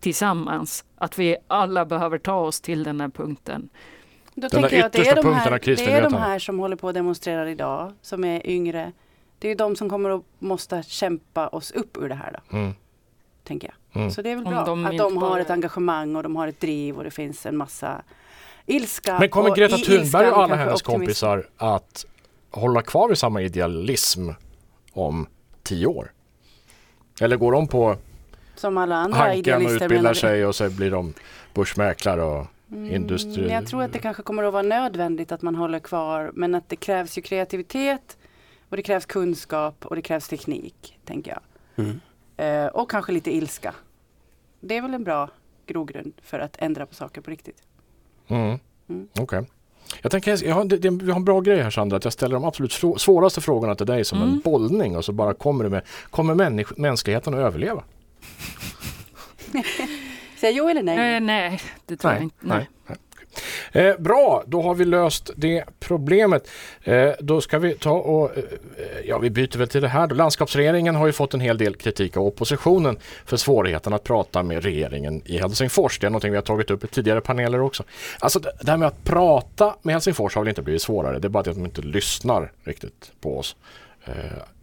tillsammans. 0.00 0.84
Att 0.96 1.18
vi 1.18 1.36
alla 1.46 1.84
behöver 1.84 2.18
ta 2.18 2.36
oss 2.36 2.60
till 2.60 2.84
den 2.84 3.00
här 3.00 3.08
punkten. 3.08 3.68
Då 4.34 4.48
den 4.48 4.50
tänker 4.50 4.76
jag 4.76 4.86
att 4.86 4.92
det 4.92 5.08
är, 5.08 5.16
de 5.16 5.34
här, 5.34 5.60
det 5.64 5.92
är 5.92 6.02
de 6.02 6.14
här 6.14 6.38
som 6.38 6.58
håller 6.58 6.76
på 6.76 6.88
att 6.88 6.94
demonstrera 6.94 7.50
idag, 7.50 7.92
som 8.02 8.24
är 8.24 8.46
yngre. 8.46 8.92
Det 9.38 9.48
är 9.48 9.54
de 9.54 9.76
som 9.76 9.90
kommer 9.90 10.10
att 10.10 10.22
måste 10.38 10.82
kämpa 10.82 11.48
oss 11.48 11.70
upp 11.70 11.96
ur 11.96 12.08
det 12.08 12.14
här. 12.14 12.40
Då. 12.50 12.56
Mm 12.56 12.74
tänker 13.44 13.68
jag. 13.68 14.00
Mm. 14.00 14.10
Så 14.10 14.22
det 14.22 14.30
är 14.30 14.36
väl 14.36 14.44
bra 14.44 14.60
att 14.60 14.98
de 14.98 15.16
har 15.16 15.40
ett 15.40 15.50
engagemang 15.50 16.16
och 16.16 16.22
de 16.22 16.36
har 16.36 16.48
ett 16.48 16.60
driv 16.60 16.96
och 16.96 17.04
det 17.04 17.10
finns 17.10 17.46
en 17.46 17.56
massa 17.56 18.02
ilska. 18.66 19.18
Men 19.18 19.28
kommer 19.28 19.56
Greta 19.56 19.76
Thunberg 19.76 20.30
och 20.30 20.42
alla 20.42 20.56
hennes 20.56 20.74
optimism. 20.74 21.00
kompisar 21.00 21.46
att 21.56 22.06
hålla 22.50 22.82
kvar 22.82 23.08
vid 23.08 23.18
samma 23.18 23.42
idealism 23.42 24.30
om 24.92 25.26
tio 25.62 25.86
år? 25.86 26.12
Eller 27.20 27.36
går 27.36 27.52
de 27.52 27.68
på 27.68 27.96
som 28.56 28.78
alla 28.78 28.96
andra 28.96 29.18
Hanken 29.18 29.66
och 29.66 29.70
utbildar 29.70 30.14
sig 30.14 30.46
och 30.46 30.54
så 30.54 30.70
blir 30.70 30.90
de 30.90 31.14
börsmäklare 31.54 32.22
och 32.22 32.46
industri... 32.74 33.50
Jag 33.50 33.66
tror 33.66 33.82
att 33.82 33.92
det 33.92 33.98
kanske 33.98 34.22
kommer 34.22 34.42
att 34.42 34.52
vara 34.52 34.62
nödvändigt 34.62 35.32
att 35.32 35.42
man 35.42 35.54
håller 35.54 35.78
kvar 35.78 36.30
men 36.34 36.54
att 36.54 36.68
det 36.68 36.76
krävs 36.76 37.18
ju 37.18 37.22
kreativitet 37.22 38.18
och 38.68 38.76
det 38.76 38.82
krävs 38.82 39.06
kunskap 39.06 39.86
och 39.86 39.96
det 39.96 40.02
krävs 40.02 40.28
teknik, 40.28 40.98
tänker 41.04 41.30
jag. 41.30 41.40
Mm. 41.84 42.00
Eh, 42.36 42.66
och 42.66 42.90
kanske 42.90 43.12
lite 43.12 43.36
ilska. 43.36 43.74
Det 44.60 44.76
är 44.76 44.82
väl 44.82 44.94
en 44.94 45.04
bra 45.04 45.30
grogrund 45.66 46.12
för 46.22 46.38
att 46.38 46.56
ändra 46.58 46.86
på 46.86 46.94
saker 46.94 47.20
på 47.20 47.30
riktigt. 47.30 47.62
Mm. 48.28 48.58
Mm. 48.88 49.08
Okej. 49.12 49.22
Okay. 49.22 49.44
Jag 50.02 50.10
tänker, 50.12 50.44
jag 50.44 50.54
har, 50.54 50.64
det, 50.64 50.76
det, 50.76 50.90
vi 50.90 51.10
har 51.10 51.16
en 51.16 51.24
bra 51.24 51.40
grej 51.40 51.62
här 51.62 51.70
Sandra, 51.70 51.96
att 51.96 52.04
jag 52.04 52.12
ställer 52.12 52.34
de 52.34 52.44
absolut 52.44 52.72
svåraste 53.00 53.40
frågorna 53.40 53.74
till 53.74 53.86
dig 53.86 54.04
som 54.04 54.18
mm. 54.18 54.30
en 54.30 54.40
bollning 54.40 54.96
och 54.96 55.04
så 55.04 55.12
bara 55.12 55.34
kommer 55.34 55.64
du 55.64 55.70
med, 55.70 55.82
kommer 56.10 56.34
människ, 56.34 56.76
mänskligheten 56.76 57.34
att 57.34 57.40
överleva? 57.40 57.82
Säg 60.44 60.56
jo 60.56 60.68
eller 60.68 60.82
nej? 60.82 61.14
Eh, 61.14 61.20
nej, 61.20 61.60
det 61.86 61.96
tror 61.96 62.10
nej, 62.10 62.18
jag 62.18 62.24
inte. 62.24 62.36
Nej. 62.40 62.68
nej. 62.86 62.96
Eh, 63.72 63.96
bra, 63.98 64.44
då 64.46 64.62
har 64.62 64.74
vi 64.74 64.84
löst 64.84 65.30
det 65.36 65.64
problemet. 65.80 66.48
Eh, 66.82 67.10
då 67.20 67.40
ska 67.40 67.58
vi 67.58 67.74
ta 67.74 67.90
och, 67.90 68.36
eh, 68.36 68.44
ja 69.04 69.18
vi 69.18 69.30
byter 69.30 69.58
väl 69.58 69.68
till 69.68 69.82
det 69.82 69.88
här 69.88 70.06
då. 70.06 70.14
Landskapsregeringen 70.14 70.94
har 70.94 71.06
ju 71.06 71.12
fått 71.12 71.34
en 71.34 71.40
hel 71.40 71.58
del 71.58 71.74
kritik 71.74 72.16
av 72.16 72.26
oppositionen 72.26 72.98
för 73.24 73.36
svårigheten 73.36 73.92
att 73.92 74.04
prata 74.04 74.42
med 74.42 74.62
regeringen 74.64 75.22
i 75.24 75.38
Helsingfors. 75.38 75.98
Det 75.98 76.06
är 76.06 76.10
någonting 76.10 76.30
vi 76.30 76.36
har 76.36 76.42
tagit 76.42 76.70
upp 76.70 76.84
i 76.84 76.86
tidigare 76.86 77.20
paneler 77.20 77.60
också. 77.60 77.82
Alltså 78.18 78.38
det 78.38 78.70
här 78.70 78.76
med 78.76 78.88
att 78.88 79.04
prata 79.04 79.76
med 79.82 79.92
Helsingfors 79.92 80.34
har 80.34 80.42
väl 80.42 80.48
inte 80.48 80.62
blivit 80.62 80.82
svårare. 80.82 81.18
Det 81.18 81.26
är 81.26 81.30
bara 81.30 81.50
att 81.50 81.56
de 81.56 81.64
inte 81.64 81.82
lyssnar 81.82 82.52
riktigt 82.64 83.12
på 83.20 83.38
oss 83.38 83.56
eh, 84.04 84.14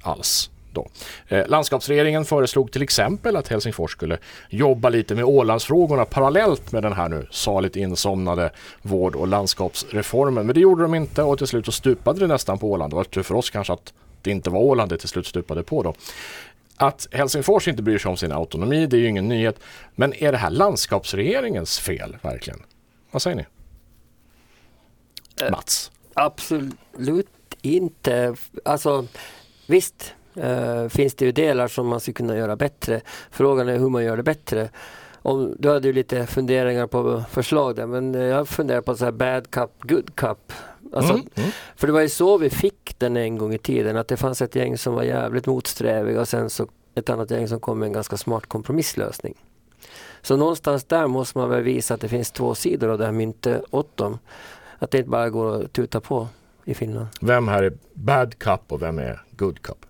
alls. 0.01 0.49
Då. 0.73 0.89
Eh, 1.27 1.48
landskapsregeringen 1.48 2.25
föreslog 2.25 2.72
till 2.72 2.81
exempel 2.81 3.36
att 3.36 3.48
Helsingfors 3.48 3.91
skulle 3.91 4.17
jobba 4.50 4.89
lite 4.89 5.15
med 5.15 5.24
Ålandsfrågorna 5.24 6.05
parallellt 6.05 6.72
med 6.72 6.84
den 6.84 6.93
här 6.93 7.10
nu 7.10 7.27
saligt 7.31 7.75
insomnade 7.75 8.51
vård 8.81 9.15
och 9.15 9.27
landskapsreformen. 9.27 10.45
Men 10.45 10.53
det 10.53 10.62
gjorde 10.62 10.81
de 10.81 10.95
inte 10.95 11.24
och 11.24 11.38
till 11.38 11.48
slut 11.48 11.65
så 11.65 11.72
stupade 11.72 12.19
det 12.19 12.27
nästan 12.27 12.57
på 12.57 12.72
Åland. 12.72 12.91
Det 12.91 12.95
var 12.95 13.03
tur 13.03 13.24
för 13.24 13.36
oss 13.36 13.50
kanske 13.50 13.74
att 13.74 13.93
det 14.22 14.31
inte 14.31 14.50
var 14.50 14.60
Åland 14.60 14.89
det 14.89 14.98
till 14.98 15.10
slut 15.10 15.27
stupade 15.27 15.63
på 15.63 15.84
då. 15.84 15.93
Att 16.77 17.07
Helsingfors 17.12 17.67
inte 17.67 17.84
bryr 17.84 17.98
sig 17.98 18.10
om 18.10 18.17
sin 18.17 18.31
autonomi, 18.31 18.88
det 18.88 18.98
är 18.98 19.01
ju 19.01 19.07
ingen 19.07 19.27
nyhet. 19.27 19.60
Men 19.95 20.13
är 20.13 20.31
det 20.31 20.38
här 20.38 20.50
landskapsregeringens 20.50 21.79
fel 21.79 22.17
verkligen? 22.22 22.63
Vad 23.12 23.22
säger 23.22 23.38
ni? 23.38 23.45
Eh, 25.41 25.51
Mats? 25.51 25.91
Absolut 26.13 27.27
inte. 27.62 28.36
Alltså 28.65 29.07
visst, 29.67 30.13
Uh, 30.38 30.88
finns 30.88 31.15
det 31.15 31.25
ju 31.25 31.31
delar 31.31 31.67
som 31.67 31.88
man 31.88 32.00
skulle 32.00 32.13
kunna 32.13 32.38
göra 32.38 32.55
bättre. 32.55 33.01
Frågan 33.31 33.69
är 33.69 33.77
hur 33.77 33.89
man 33.89 34.03
gör 34.03 34.17
det 34.17 34.23
bättre. 34.23 34.69
Om, 35.23 35.55
du 35.59 35.69
hade 35.69 35.88
ju 35.88 35.93
lite 35.93 36.25
funderingar 36.25 36.88
på 36.88 37.23
förslag 37.29 37.75
där 37.75 37.85
men 37.85 38.13
jag 38.13 38.47
funderar 38.47 38.81
på 38.81 38.95
så 38.95 39.05
här 39.05 39.11
bad 39.11 39.51
cup, 39.51 39.71
good 39.81 40.15
cup. 40.15 40.53
Alltså, 40.93 41.13
mm, 41.13 41.27
mm. 41.35 41.51
För 41.75 41.88
det 41.88 41.93
var 41.93 42.01
ju 42.01 42.09
så 42.09 42.38
vi 42.38 42.50
fick 42.50 42.95
den 42.97 43.17
en 43.17 43.38
gång 43.38 43.53
i 43.53 43.57
tiden 43.57 43.97
att 43.97 44.07
det 44.07 44.17
fanns 44.17 44.41
ett 44.41 44.55
gäng 44.55 44.77
som 44.77 44.93
var 44.93 45.03
jävligt 45.03 45.45
motsträviga 45.45 46.21
och 46.21 46.27
sen 46.27 46.50
så 46.50 46.67
ett 46.95 47.09
annat 47.09 47.31
gäng 47.31 47.47
som 47.47 47.59
kom 47.59 47.79
med 47.79 47.88
en 47.88 47.93
ganska 47.93 48.17
smart 48.17 48.45
kompromisslösning. 48.45 49.35
Så 50.21 50.38
någonstans 50.38 50.83
där 50.83 51.07
måste 51.07 51.38
man 51.38 51.50
väl 51.50 51.63
visa 51.63 51.93
att 51.93 52.01
det 52.01 52.09
finns 52.09 52.31
två 52.31 52.55
sidor 52.55 52.89
av 52.89 52.97
det 52.97 53.05
här 53.05 53.11
myntet 53.11 53.63
åt 53.69 53.97
dem. 53.97 54.19
Att 54.79 54.91
det 54.91 54.97
inte 54.97 55.09
bara 55.09 55.29
går 55.29 55.63
att 55.63 55.73
tuta 55.73 56.00
på 56.00 56.27
i 56.65 56.73
Finland. 56.73 57.07
Vem 57.21 57.47
här 57.47 57.63
är 57.63 57.73
bad 57.93 58.39
cup 58.39 58.61
och 58.67 58.81
vem 58.81 59.00
är 59.00 59.21
good 59.31 59.61
cup? 59.61 59.85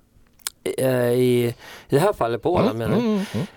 Eh, 0.64 1.12
i, 1.12 1.46
i 1.48 1.56
det 1.90 2.00
här 2.00 2.14
fallet 2.14 2.42
på 2.42 2.54
Åland. 2.54 2.82
Mm, 2.82 3.00
mm, 3.00 3.26
mm. 3.34 3.48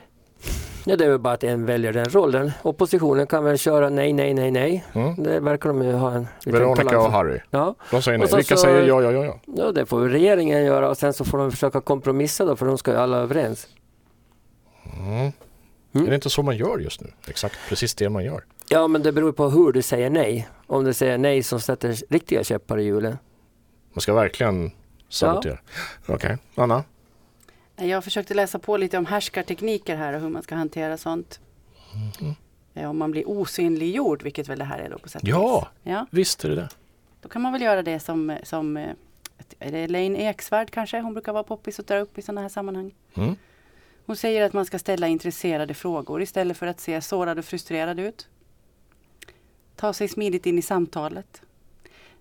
Ja, 0.86 0.96
det 0.96 1.04
är 1.04 1.08
väl 1.08 1.18
bara 1.18 1.34
att 1.34 1.44
en 1.44 1.66
väljer 1.66 1.92
den 1.92 2.04
rollen. 2.04 2.52
Oppositionen 2.62 3.26
kan 3.26 3.44
väl 3.44 3.58
köra 3.58 3.90
nej, 3.90 4.12
nej, 4.12 4.34
nej, 4.34 4.50
nej. 4.50 4.84
Mm. 4.92 5.22
Det 5.22 5.40
verkar 5.40 5.68
de 5.68 5.82
ju 5.82 5.92
ha 5.92 6.12
en 6.12 6.26
Veronica 6.46 6.98
och 6.98 7.12
Harry. 7.12 7.40
Ja. 7.50 7.74
De 7.90 8.02
säger 8.02 8.18
nej. 8.18 8.28
Vilka 8.36 8.56
så, 8.56 8.62
säger 8.62 8.86
ja, 8.86 9.02
ja, 9.02 9.12
ja, 9.12 9.24
ja? 9.24 9.40
Ja, 9.46 9.72
det 9.72 9.86
får 9.86 10.00
regeringen 10.00 10.64
göra 10.64 10.88
och 10.88 10.96
sen 10.96 11.12
så 11.12 11.24
får 11.24 11.38
de 11.38 11.50
försöka 11.50 11.80
kompromissa 11.80 12.44
då 12.44 12.56
för 12.56 12.66
de 12.66 12.78
ska 12.78 12.90
ju 12.90 12.96
alla 12.96 13.16
överens. 13.16 13.68
Mm. 14.96 15.32
Mm. 15.94 16.06
Är 16.06 16.10
det 16.10 16.14
inte 16.14 16.30
så 16.30 16.42
man 16.42 16.56
gör 16.56 16.78
just 16.78 17.00
nu? 17.00 17.10
Exakt 17.28 17.56
precis 17.68 17.94
det 17.94 18.08
man 18.08 18.24
gör. 18.24 18.44
Ja, 18.68 18.88
men 18.88 19.02
det 19.02 19.12
beror 19.12 19.32
på 19.32 19.48
hur 19.48 19.72
du 19.72 19.82
säger 19.82 20.10
nej. 20.10 20.48
Om 20.66 20.84
du 20.84 20.92
säger 20.92 21.18
nej 21.18 21.42
som 21.42 21.60
sätter 21.60 21.96
riktiga 22.10 22.44
käppar 22.44 22.78
i 22.78 22.84
hjulen. 22.84 23.18
Man 23.92 24.00
ska 24.00 24.14
verkligen 24.14 24.70
sabotera. 25.08 25.58
Ja. 26.06 26.14
Okej, 26.14 26.14
okay. 26.14 26.36
Anna? 26.54 26.84
Jag 27.76 28.04
försökte 28.04 28.34
läsa 28.34 28.58
på 28.58 28.76
lite 28.76 28.98
om 28.98 29.06
härskartekniker 29.06 29.96
här 29.96 30.12
och 30.12 30.20
hur 30.20 30.28
man 30.28 30.42
ska 30.42 30.54
hantera 30.54 30.96
sånt. 30.96 31.40
Mm. 32.20 32.90
om 32.90 32.98
man 32.98 33.10
blir 33.10 33.28
osynliggjord, 33.28 34.22
vilket 34.22 34.48
väl 34.48 34.58
det 34.58 34.64
här 34.64 34.78
är 34.78 34.90
då 34.90 34.98
på 34.98 35.08
sätt 35.08 35.22
ja, 35.24 35.68
ja, 35.82 36.06
visst 36.10 36.44
är 36.44 36.48
det 36.48 36.54
det. 36.54 36.68
Då 37.20 37.28
kan 37.28 37.42
man 37.42 37.52
väl 37.52 37.62
göra 37.62 37.82
det 37.82 38.00
som, 38.00 38.38
som 38.42 38.76
eh, 38.76 38.90
är 39.58 39.72
det 39.72 39.78
Elaine 39.78 40.16
Eksvärd 40.16 40.70
kanske? 40.70 41.00
Hon 41.00 41.12
brukar 41.14 41.32
vara 41.32 41.42
poppis 41.42 41.78
och 41.78 41.84
dra 41.84 41.98
upp 41.98 42.18
i 42.18 42.22
sådana 42.22 42.40
här 42.40 42.48
sammanhang. 42.48 42.94
Mm. 43.14 43.36
Hon 44.06 44.16
säger 44.16 44.42
att 44.42 44.52
man 44.52 44.66
ska 44.66 44.78
ställa 44.78 45.08
intresserade 45.08 45.74
frågor 45.74 46.22
istället 46.22 46.56
för 46.56 46.66
att 46.66 46.80
se 46.80 47.00
sårad 47.00 47.38
och 47.38 47.44
frustrerad 47.44 48.00
ut. 48.00 48.28
Ta 49.76 49.92
sig 49.92 50.08
smidigt 50.08 50.46
in 50.46 50.58
i 50.58 50.62
samtalet. 50.62 51.42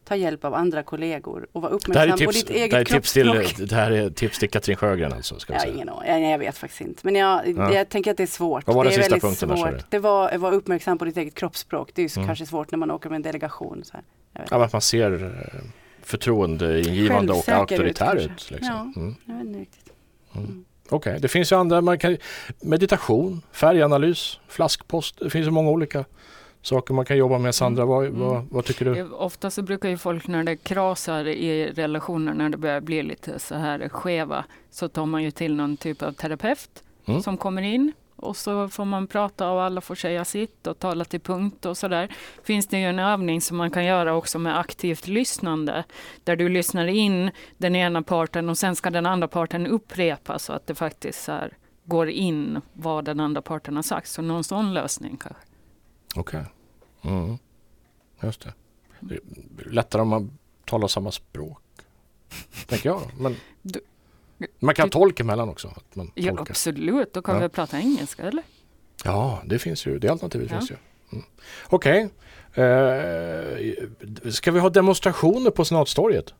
Ta 0.03 0.15
hjälp 0.15 0.45
av 0.45 0.53
andra 0.53 0.83
kollegor 0.83 1.47
och 1.51 1.61
vara 1.61 1.71
uppmärksam 1.71 2.17
tips, 2.17 2.25
på 2.25 2.31
ditt 2.31 2.49
eget 2.49 2.71
det 2.71 2.77
här 2.77 2.83
kroppsspråk. 2.83 3.55
Till, 3.55 3.67
det 3.67 3.75
här 3.75 3.91
är 3.91 4.09
tips 4.09 4.39
till 4.39 4.49
Katrin 4.49 4.77
Sjögren 4.77 5.13
alltså? 5.13 5.39
Ska 5.39 5.53
jag, 5.53 5.61
säga. 5.61 5.73
ingen 5.73 5.89
jag, 6.05 6.21
jag 6.21 6.37
vet 6.37 6.57
faktiskt 6.57 6.81
inte. 6.81 7.01
Men 7.03 7.15
jag, 7.15 7.49
ja. 7.57 7.73
jag 7.73 7.89
tänker 7.89 8.11
att 8.11 8.17
det 8.17 8.23
är 8.23 8.27
svårt. 8.27 8.67
Vad 8.67 8.75
var 8.75 8.83
det 8.83 8.89
den 8.89 9.03
sista 9.03 9.19
punkten? 9.19 9.57
Svårt. 9.57 9.71
Där, 9.71 9.83
det 9.89 9.99
var 9.99 10.29
att 10.29 10.41
vara 10.41 10.55
uppmärksam 10.55 10.97
på 10.97 11.05
ditt 11.05 11.17
eget 11.17 11.35
kroppsspråk. 11.35 11.91
Det 11.93 12.01
är 12.01 12.03
ju 12.03 12.09
mm. 12.15 12.27
kanske 12.27 12.45
svårt 12.45 12.71
när 12.71 12.77
man 12.77 12.91
åker 12.91 13.09
med 13.09 13.15
en 13.15 13.21
delegation. 13.21 13.83
Så 13.83 13.93
här. 13.93 14.03
Ja, 14.49 14.63
att 14.63 14.73
man 14.73 14.81
ser 14.81 15.23
eh, 15.23 15.61
förtroendeingivande 16.01 17.33
och 17.33 17.49
auktoritär 17.49 18.15
ut. 18.15 18.31
ut 18.31 18.51
liksom. 18.51 18.93
Ja, 18.95 19.01
mm. 19.01 19.15
jag 19.25 19.33
vet 19.33 19.45
inte 19.45 19.59
riktigt. 19.59 19.93
Mm. 20.35 20.45
mm. 20.45 20.65
Okej, 20.89 21.11
okay. 21.11 21.19
det 21.19 21.27
finns 21.27 21.51
ju 21.51 21.55
andra, 21.55 21.81
man 21.81 21.99
kan, 21.99 22.17
meditation, 22.61 23.41
färganalys, 23.51 24.39
flaskpost, 24.47 25.19
det 25.19 25.29
finns 25.29 25.47
ju 25.47 25.51
många 25.51 25.69
olika 25.69 26.05
saker 26.63 26.93
man 26.93 27.05
kan 27.05 27.17
jobba 27.17 27.37
med. 27.37 27.55
Sandra, 27.55 27.85
vad, 27.85 28.05
mm. 28.05 28.19
vad, 28.19 28.45
vad, 28.51 28.65
tycker 28.65 28.85
du? 28.85 29.09
Ofta 29.09 29.49
så 29.49 29.61
brukar 29.61 29.89
ju 29.89 29.97
folk 29.97 30.27
när 30.27 30.43
det 30.43 30.55
krasar 30.55 31.27
i 31.27 31.71
relationer, 31.71 32.33
när 32.33 32.49
det 32.49 32.57
börjar 32.57 32.81
bli 32.81 33.03
lite 33.03 33.39
så 33.39 33.55
här 33.55 33.89
skeva, 33.89 34.45
så 34.71 34.87
tar 34.87 35.05
man 35.05 35.23
ju 35.23 35.31
till 35.31 35.55
någon 35.55 35.77
typ 35.77 36.03
av 36.03 36.11
terapeut 36.11 36.83
mm. 37.05 37.21
som 37.21 37.37
kommer 37.37 37.61
in 37.61 37.91
och 38.15 38.37
så 38.37 38.69
får 38.69 38.85
man 38.85 39.07
prata 39.07 39.51
och 39.51 39.61
alla 39.61 39.81
får 39.81 39.95
säga 39.95 40.25
sitt 40.25 40.67
och 40.67 40.79
tala 40.79 41.05
till 41.05 41.19
punkt 41.19 41.65
och 41.65 41.77
sådär. 41.77 42.09
Finns 42.43 42.67
det 42.67 42.79
ju 42.79 42.85
en 42.85 42.99
övning 42.99 43.41
som 43.41 43.57
man 43.57 43.71
kan 43.71 43.85
göra 43.85 44.15
också 44.15 44.39
med 44.39 44.59
aktivt 44.59 45.07
lyssnande, 45.07 45.83
där 46.23 46.35
du 46.35 46.49
lyssnar 46.49 46.87
in 46.87 47.31
den 47.57 47.75
ena 47.75 48.01
parten 48.01 48.49
och 48.49 48.57
sen 48.57 48.75
ska 48.75 48.89
den 48.89 49.05
andra 49.05 49.27
parten 49.27 49.67
upprepa 49.67 50.39
så 50.39 50.53
att 50.53 50.67
det 50.67 50.75
faktiskt 50.75 51.23
så 51.23 51.39
går 51.85 52.09
in 52.09 52.61
vad 52.73 53.05
den 53.05 53.19
andra 53.19 53.41
parten 53.41 53.75
har 53.75 53.83
sagt. 53.83 54.09
Så 54.09 54.21
någon 54.21 54.43
sån 54.43 54.73
lösning 54.73 55.17
kanske. 55.17 55.52
Okej. 56.15 56.43
Okay. 57.01 57.11
Mm. 57.11 57.37
Just 58.21 58.41
det. 58.41 58.53
det 58.99 59.19
lättare 59.65 60.01
om 60.01 60.07
man 60.07 60.37
talar 60.65 60.87
samma 60.87 61.11
språk. 61.11 61.61
Tänker 62.67 62.89
jag. 62.89 63.01
Men... 63.17 63.35
Du, 63.61 63.79
man 64.59 64.75
kan 64.75 64.87
du, 64.87 64.91
tolka 64.91 65.23
emellan 65.23 65.49
också. 65.49 65.67
Att 65.67 65.95
man 65.95 66.11
ja, 66.15 66.31
tolkar. 66.31 66.51
absolut. 66.51 67.13
Då 67.13 67.21
kan 67.21 67.35
ja. 67.35 67.41
vi 67.41 67.49
prata 67.49 67.79
engelska, 67.79 68.23
eller? 68.23 68.43
Ja, 69.03 69.41
det 69.45 69.59
finns 69.59 69.85
ju. 69.87 69.99
Det 69.99 70.09
alternativet 70.09 70.51
ja. 70.51 70.57
finns 70.57 70.71
ju. 70.71 70.75
Mm. 71.11 71.25
Okej. 71.65 72.09
Okay. 72.51 72.65
Eh, 72.65 74.31
ska 74.31 74.51
vi 74.51 74.59
ha 74.59 74.69
demonstrationer 74.69 75.51
på 75.51 75.65
Senatstorget? 75.65 76.33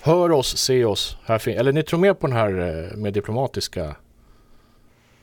Hör 0.00 0.30
oss, 0.30 0.56
se 0.56 0.84
oss. 0.84 1.16
Här 1.24 1.48
eller 1.48 1.72
ni 1.72 1.82
tror 1.82 2.00
mer 2.00 2.14
på 2.14 2.26
den 2.26 2.36
här 2.36 2.50
eh, 2.58 2.96
med 2.96 3.12
diplomatiska 3.12 3.96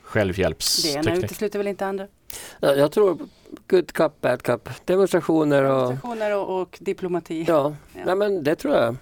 självhjälpsteknik? 0.02 1.04
Det 1.04 1.10
ena 1.10 1.18
utesluter 1.18 1.58
väl 1.58 1.68
inte 1.68 1.86
andra? 1.86 2.06
Jag 2.60 2.92
tror 2.92 3.18
good 3.68 3.92
cup, 3.92 4.20
bad 4.20 4.42
cup. 4.42 4.68
Demonstrationer 4.84 5.62
och... 5.62 5.78
Demonstrationer 5.78 6.36
och, 6.36 6.60
och 6.60 6.78
diplomati. 6.80 7.44
Ja, 7.48 7.74
ja. 7.94 8.00
Nej, 8.06 8.16
men 8.16 8.42
det 8.44 8.54
tror 8.54 8.74
jag. 8.74 8.96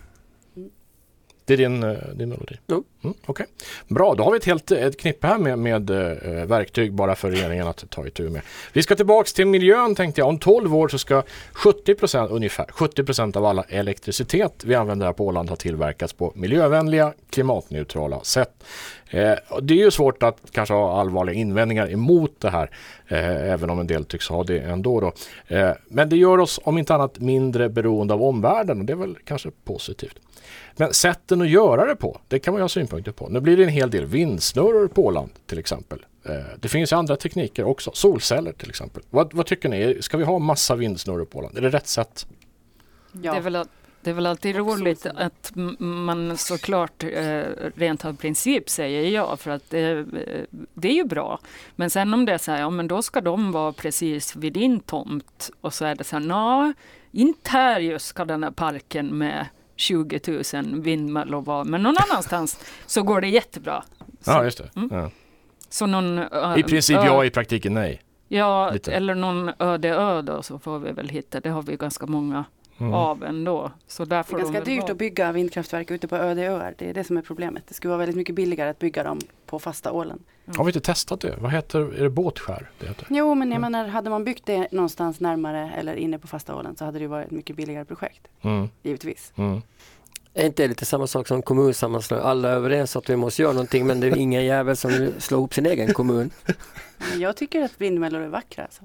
Det 1.45 1.53
är 1.53 1.57
din, 1.57 1.83
eh, 1.83 1.97
din 2.15 2.29
melodi? 2.29 2.59
Mm. 2.71 2.85
Mm, 3.05 3.17
okay. 3.27 3.47
Bra, 3.89 4.15
då 4.15 4.25
har 4.25 4.31
vi 4.31 4.37
ett 4.37 4.45
helt 4.45 4.71
ett 4.71 5.01
knippe 5.01 5.27
här 5.27 5.39
med, 5.39 5.59
med 5.59 5.91
äh, 5.91 6.45
verktyg 6.47 6.93
bara 6.93 7.15
för 7.15 7.31
regeringen 7.31 7.67
att 7.67 7.91
ta 7.91 8.07
itu 8.07 8.31
med. 8.31 8.43
Vi 8.73 8.83
ska 8.83 8.97
tillbaks 8.97 9.33
till 9.33 9.47
miljön 9.47 9.95
tänkte 9.95 10.21
jag. 10.21 10.29
Om 10.29 10.39
12 10.39 10.77
år 10.77 10.89
så 10.89 10.99
ska 10.99 11.23
70 11.53 11.95
ungefär 12.31 12.67
70 12.71 13.39
av 13.39 13.45
alla 13.45 13.63
elektricitet 13.69 14.65
vi 14.65 14.75
använder 14.75 15.07
här 15.07 15.13
på 15.13 15.27
Åland 15.27 15.49
ha 15.49 15.57
tillverkats 15.57 16.13
på 16.13 16.33
miljövänliga, 16.35 17.13
klimatneutrala 17.31 18.21
sätt. 18.21 18.65
Eh, 19.11 19.35
det 19.63 19.75
är 19.75 19.79
ju 19.79 19.91
svårt 19.91 20.23
att 20.23 20.39
kanske 20.53 20.75
ha 20.75 21.01
allvarliga 21.01 21.37
invändningar 21.37 21.93
emot 21.93 22.41
det 22.41 22.51
här, 22.51 22.71
eh, 23.09 23.53
även 23.53 23.71
om 23.71 23.81
en 23.81 23.87
del 23.87 24.05
tycks 24.05 24.29
ha 24.29 24.45
det 24.45 24.59
ändå. 24.59 25.01
Då. 25.01 25.13
Eh, 25.57 25.71
men 25.89 26.09
det 26.09 26.17
gör 26.17 26.39
oss 26.39 26.61
om 26.65 26.79
inte 26.79 26.95
annat 26.95 27.19
mindre 27.19 27.69
beroende 27.69 28.15
av 28.15 28.23
omvärlden 28.23 28.79
och 28.81 28.85
det 28.85 28.93
är 28.93 28.97
väl 28.97 29.17
kanske 29.25 29.51
positivt. 29.65 30.19
Men 30.77 30.95
sätten 30.95 31.43
att 31.43 31.49
göra 31.49 31.87
det 31.87 31.97
på, 31.97 32.21
det 32.29 32.39
kan 32.39 32.55
man 32.55 32.59
ju 32.59 32.63
ha 32.63 32.69
synpunkter 32.69 33.13
på. 33.13 33.29
Nu 33.29 33.41
blir 33.41 33.57
det 33.57 33.63
en 33.63 33.69
hel 33.69 33.91
del 33.91 34.07
vindsnurror 34.07 34.89
på 34.89 35.05
Åland 35.05 35.31
till 35.47 35.59
exempel. 35.59 36.07
Eh, 36.25 36.33
det 36.61 36.69
finns 36.69 36.93
andra 36.93 37.17
tekniker 37.17 37.65
också, 37.65 37.91
solceller 37.95 38.53
till 38.53 38.69
exempel. 38.69 39.03
Vad, 39.11 39.35
vad, 39.35 39.47
tycker 39.47 39.69
ni? 39.69 40.03
Ska 40.03 40.17
vi 40.17 40.25
ha 40.25 40.39
massa 40.39 40.77
vindsnurror 40.77 41.25
på 41.25 41.39
Åland? 41.39 41.59
Är 41.59 41.63
det 41.63 41.71
rätt 41.71 41.87
sätt? 41.89 42.27
Ja. 43.13 43.33
Det 43.33 43.39
är 43.39 43.43
väl 43.43 43.67
det 44.05 44.11
är 44.11 44.15
väl 44.15 44.27
alltid 44.27 44.57
roligt 44.57 45.07
att 45.07 45.53
man 45.79 46.37
såklart 46.37 47.03
eh, 47.03 47.43
rent 47.75 48.05
av 48.05 48.17
princip 48.17 48.69
säger 48.71 49.11
ja, 49.11 49.37
för 49.37 49.51
att 49.51 49.71
det, 49.71 49.91
eh, 49.91 50.05
det 50.75 50.89
är 50.89 50.93
ju 50.93 51.05
bra. 51.05 51.41
Men 51.77 51.91
sen 51.91 52.15
om 52.15 52.25
det 52.25 52.33
är 52.33 52.39
så 52.39 52.53
här, 52.53 52.61
ja 52.61 52.71
men 52.71 52.89
då 52.89 53.03
ska 53.03 53.21
de 53.21 53.53
vara 53.53 53.73
precis 53.73 54.37
vid 54.37 54.53
din 54.53 54.81
tomt 54.81 55.51
och 55.61 55.75
så 55.75 55.85
är 55.85 55.95
det 55.95 56.05
så 56.05 56.17
här, 56.17 56.25
nej, 56.25 56.73
inte 57.13 57.51
här 57.51 57.81
just 57.81 58.07
ska 58.07 58.25
den 58.25 58.45
här 58.45 58.51
parken 58.51 59.19
med 59.19 59.47
20 59.77 60.21
000 60.55 60.81
vindmöllor 60.81 61.43
vara, 61.43 61.65
men 61.65 61.83
någon 61.83 61.97
annanstans 62.11 62.61
så 62.87 63.03
går 63.03 63.21
det 63.21 63.29
jättebra. 63.29 63.85
Så, 64.21 64.31
ja, 64.31 64.45
just 64.45 64.59
det. 64.59 64.71
Mm. 64.77 64.89
Ja. 64.93 65.11
Så 65.69 65.87
någon, 65.87 66.19
I 66.57 66.63
princip 66.63 66.97
ja, 66.97 67.25
i 67.25 67.31
praktiken 67.31 67.75
nej. 67.75 68.03
Ja, 68.29 68.71
Lite. 68.71 68.93
eller 68.93 69.15
någon 69.15 69.51
öde 69.59 69.89
ö 69.89 70.23
då 70.23 70.43
så 70.43 70.59
får 70.59 70.79
vi 70.79 70.93
väl 70.93 71.09
hitta, 71.09 71.41
det 71.41 71.49
har 71.49 71.63
vi 71.63 71.77
ganska 71.77 72.07
många 72.07 72.45
mm. 72.79 72.95
av 72.95 73.25
ändå. 73.25 73.71
Så 73.87 74.05
där 74.05 74.25
det 74.29 74.35
är 74.35 74.39
ganska 74.39 74.61
dyrt 74.61 74.91
att 74.91 74.97
bygga 74.97 75.33
vindkraftverk 75.33 75.91
ute 75.91 76.09
på 76.09 76.17
öde 76.17 76.43
öar. 76.43 76.75
Det 76.79 76.91
är 76.91 76.95
det 76.95 77.05
som 77.05 77.17
är 77.17 77.23
problemet. 77.23 77.65
Det 77.69 77.75
skulle 77.75 77.89
vara 77.89 77.99
väldigt 77.99 78.17
mycket 78.17 78.35
billigare 78.35 78.71
att 78.71 78.79
bygga 78.79 79.03
dem 79.03 79.21
på 79.47 79.59
fasta 79.59 79.93
ålen. 79.93 80.19
Mm. 80.47 80.57
Har 80.57 80.65
vi 80.65 80.69
inte 80.69 80.81
testat 80.81 81.21
det? 81.21 81.37
Vad 81.41 81.53
heter 81.53 81.81
är 81.81 82.03
det? 82.03 82.11
Båtskär? 82.11 82.71
Det 82.79 82.87
heter? 82.87 83.07
Jo, 83.11 83.35
men 83.35 83.51
jag 83.51 83.59
mm. 83.59 83.73
menar 83.73 83.89
hade 83.89 84.11
man 84.11 84.25
byggt 84.25 84.47
det 84.47 84.73
någonstans 84.73 85.21
närmare 85.21 85.73
eller 85.77 85.95
inne 85.95 86.19
på 86.19 86.27
fasta 86.27 86.57
ålen 86.57 86.77
så 86.77 86.85
hade 86.85 86.99
det 86.99 87.07
varit 87.07 87.27
ett 87.27 87.33
mycket 87.33 87.57
billigare 87.57 87.85
projekt. 87.85 88.29
Mm. 88.43 88.69
Givetvis. 88.83 89.33
Mm. 89.37 89.63
Är 90.35 90.47
inte 90.47 90.63
det 90.63 90.69
lite 90.69 90.85
samma 90.85 91.07
sak 91.07 91.29
som 91.29 91.43
kommunsammanslagning? 91.43 92.29
Alla 92.29 92.51
är 92.51 92.55
överens 92.55 92.97
att 92.97 93.11
vi 93.11 93.17
måste 93.17 93.43
göra 93.43 93.53
någonting 93.53 93.87
men 93.87 94.01
det 94.01 94.07
är 94.07 94.17
ingen 94.17 94.45
jävel 94.45 94.77
som 94.77 94.91
vill 94.91 95.13
slå 95.19 95.39
ihop 95.39 95.55
sin 95.55 95.67
egen 95.67 95.93
kommun. 95.93 96.31
Jag 97.19 97.37
tycker 97.37 97.63
att 97.63 97.81
vindmöllor 97.81 98.21
är 98.21 98.29
vackra. 98.29 98.65
Alltså. 98.65 98.83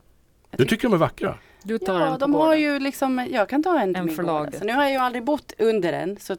Du 0.52 0.66
tycker 0.66 0.84
de 0.84 0.94
är 0.94 0.98
vackra? 0.98 1.38
Du 1.64 1.78
tar 1.78 2.00
ja, 2.00 2.18
de 2.18 2.34
har 2.34 2.56
ju 2.56 2.80
liksom, 2.80 3.28
jag 3.32 3.50
kan 3.50 3.64
ta 3.64 3.80
en, 3.80 3.96
en 3.96 4.10
för 4.10 4.46
alltså, 4.46 4.66
Nu 4.66 4.74
har 4.74 4.84
jag 4.84 4.92
ju 4.92 4.98
aldrig 4.98 5.24
bott 5.24 5.54
under 5.58 5.92
den 5.92 6.18
så 6.20 6.36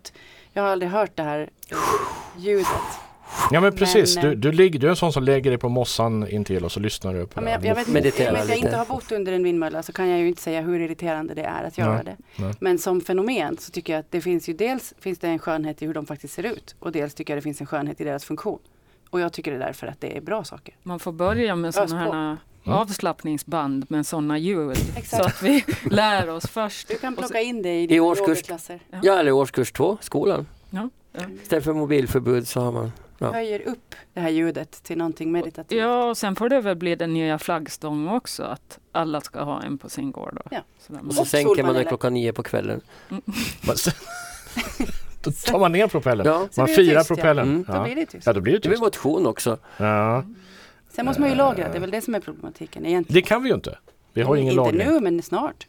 jag 0.52 0.62
har 0.62 0.70
aldrig 0.70 0.90
hört 0.90 1.16
det 1.16 1.22
här 1.22 1.50
ljudet. 2.36 2.66
Ja 3.50 3.60
men 3.60 3.76
precis, 3.76 4.16
men, 4.16 4.24
du, 4.24 4.34
du, 4.34 4.52
ligger, 4.52 4.78
du 4.78 4.86
är 4.86 4.90
en 4.90 4.96
sån 4.96 5.12
som 5.12 5.22
lägger 5.22 5.50
dig 5.50 5.58
på 5.58 5.68
mossan 5.68 6.28
intill 6.28 6.64
och 6.64 6.72
så 6.72 6.80
lyssnar 6.80 7.14
du 7.14 7.26
på 7.26 7.32
ja, 7.34 7.40
men 7.40 7.52
jag, 7.52 7.64
jag 7.64 7.74
vet 7.74 7.88
inte, 7.88 8.08
I 8.08 8.28
och 8.28 8.32
med 8.32 8.42
att 8.42 8.48
jag 8.48 8.58
inte 8.58 8.76
har 8.76 8.84
bott 8.84 9.12
under 9.12 9.32
en 9.32 9.42
vindmölla 9.42 9.82
så 9.82 9.92
kan 9.92 10.08
jag 10.08 10.18
ju 10.18 10.28
inte 10.28 10.42
säga 10.42 10.60
hur 10.60 10.80
irriterande 10.80 11.34
det 11.34 11.42
är 11.42 11.64
att 11.64 11.78
göra 11.78 11.94
nej, 11.94 12.04
det. 12.04 12.42
Nej. 12.42 12.54
Men 12.60 12.78
som 12.78 13.00
fenomen 13.00 13.56
så 13.58 13.70
tycker 13.70 13.92
jag 13.92 14.00
att 14.00 14.10
det 14.10 14.20
finns 14.20 14.48
ju 14.48 14.52
dels 14.52 14.94
finns 15.00 15.18
det 15.18 15.28
en 15.28 15.38
skönhet 15.38 15.82
i 15.82 15.86
hur 15.86 15.94
de 15.94 16.06
faktiskt 16.06 16.34
ser 16.34 16.42
ut 16.42 16.74
och 16.78 16.92
dels 16.92 17.14
tycker 17.14 17.32
jag 17.32 17.38
det 17.38 17.42
finns 17.42 17.60
en 17.60 17.66
skönhet 17.66 18.00
i 18.00 18.04
deras 18.04 18.24
funktion. 18.24 18.58
Och 19.10 19.20
jag 19.20 19.32
tycker 19.32 19.52
det 19.52 19.58
därför 19.58 19.86
att 19.86 20.00
det 20.00 20.16
är 20.16 20.20
bra 20.20 20.44
saker. 20.44 20.74
Man 20.82 20.98
får 20.98 21.12
börja 21.12 21.56
med 21.56 21.74
sådana 21.74 21.98
här 21.98 22.36
Mm. 22.64 22.78
avslappningsband 22.78 23.86
med 23.90 24.06
sådana 24.06 24.38
ljud. 24.38 24.78
Exakt. 24.96 25.22
Så 25.22 25.28
att 25.28 25.42
vi 25.42 25.64
lär 25.90 26.28
oss 26.28 26.46
först. 26.46 26.88
Du 26.88 26.98
kan 26.98 27.16
plocka 27.16 27.40
in 27.40 27.62
det 27.62 27.80
i 27.80 27.86
dina 27.86 28.02
årskurs, 28.02 28.42
klasser. 28.42 28.80
Ja. 28.90 28.98
ja, 29.02 29.18
eller 29.18 29.32
årskurs 29.32 29.72
två, 29.72 29.98
skolan. 30.00 30.46
Ja. 30.70 30.88
Ja. 31.12 31.20
Istället 31.42 31.64
för 31.64 31.72
mobilförbud 31.72 32.48
så 32.48 32.60
har 32.60 32.72
man 32.72 32.92
ja. 33.18 33.32
höjer 33.32 33.60
upp 33.60 33.94
det 34.14 34.20
här 34.20 34.30
ljudet 34.30 34.82
till 34.82 34.98
någonting 34.98 35.32
meditativt. 35.32 35.78
Ja, 35.78 36.04
och 36.04 36.16
sen 36.16 36.36
får 36.36 36.48
det 36.48 36.60
väl 36.60 36.76
bli 36.76 36.96
den 36.96 37.12
nya 37.12 37.38
flaggstång 37.38 38.08
också, 38.08 38.42
att 38.42 38.78
alla 38.92 39.20
ska 39.20 39.42
ha 39.42 39.62
en 39.62 39.78
på 39.78 39.88
sin 39.88 40.12
gård. 40.12 40.32
Då. 40.34 40.42
Ja. 40.50 40.60
Så 40.78 40.92
och 41.08 41.14
så 41.14 41.24
sänker 41.24 41.62
man 41.62 41.74
den 41.74 41.84
klockan 41.84 42.14
nio 42.14 42.32
på 42.32 42.42
kvällen. 42.42 42.80
Mm. 43.10 43.22
då 45.22 45.32
tar 45.32 45.58
man 45.58 45.72
ner 45.72 45.86
propellen. 45.86 46.26
Ja. 46.26 46.48
Man 46.56 46.68
firar 46.68 47.04
propellen. 47.04 47.48
Mm. 47.48 47.64
Ja. 47.68 47.74
Då 47.74 47.84
blir 47.84 47.96
det 47.96 48.06
tyst. 48.06 48.26
Ja, 48.26 48.32
då 48.32 48.40
blir 48.40 48.52
det 48.52 48.58
tyst. 48.58 48.62
Det 48.62 48.68
blir 48.68 48.80
motion 48.80 49.26
också. 49.26 49.58
Ja. 49.76 50.24
Sen 51.00 51.06
måste 51.06 51.20
man 51.20 51.30
ju 51.30 51.36
lagra, 51.36 51.68
det 51.68 51.76
är 51.76 51.80
väl 51.80 51.90
det 51.90 52.00
som 52.00 52.14
är 52.14 52.20
problematiken 52.20 52.86
egentligen. 52.86 53.22
Det 53.22 53.28
kan 53.28 53.42
vi 53.42 53.48
ju 53.48 53.54
inte. 53.54 53.78
Vi 54.12 54.22
har 54.22 54.36
ingen 54.36 54.54
lagring. 54.54 54.80
Inte 54.80 54.92
nu, 54.92 55.00
men 55.00 55.22
snart. 55.22 55.66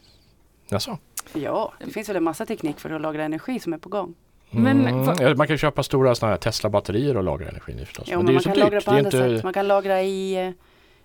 Jaså? 0.70 0.98
Ja, 1.34 1.74
det 1.80 1.92
finns 1.92 2.10
väl 2.10 2.16
en 2.16 2.24
massa 2.24 2.46
teknik 2.46 2.80
för 2.80 2.90
att 2.90 3.02
lagra 3.02 3.24
energi 3.24 3.60
som 3.60 3.74
är 3.74 3.78
på 3.78 3.90
gång. 3.90 4.14
Men, 4.50 4.88
mm. 4.88 5.38
Man 5.38 5.48
kan 5.48 5.58
köpa 5.58 5.84
stora 5.84 6.16
såna 6.16 6.32
här 6.32 6.38
Tesla-batterier 6.38 7.18
och 7.18 7.24
lagra 7.24 7.50
energin 7.50 7.80
i 7.80 7.86
förstås. 7.86 8.08
Ja, 8.08 8.18
men, 8.18 8.26
men 8.26 8.34
man 8.34 8.44
kan 8.44 8.54
dyrt. 8.54 8.64
lagra 8.64 8.82
på 8.82 8.92
andra 8.92 9.00
inte... 9.00 9.18
sätt. 9.18 9.44
Man 9.44 9.54
kan 9.54 9.68
lagra 9.68 10.02
i 10.02 10.48
eh, 10.48 10.52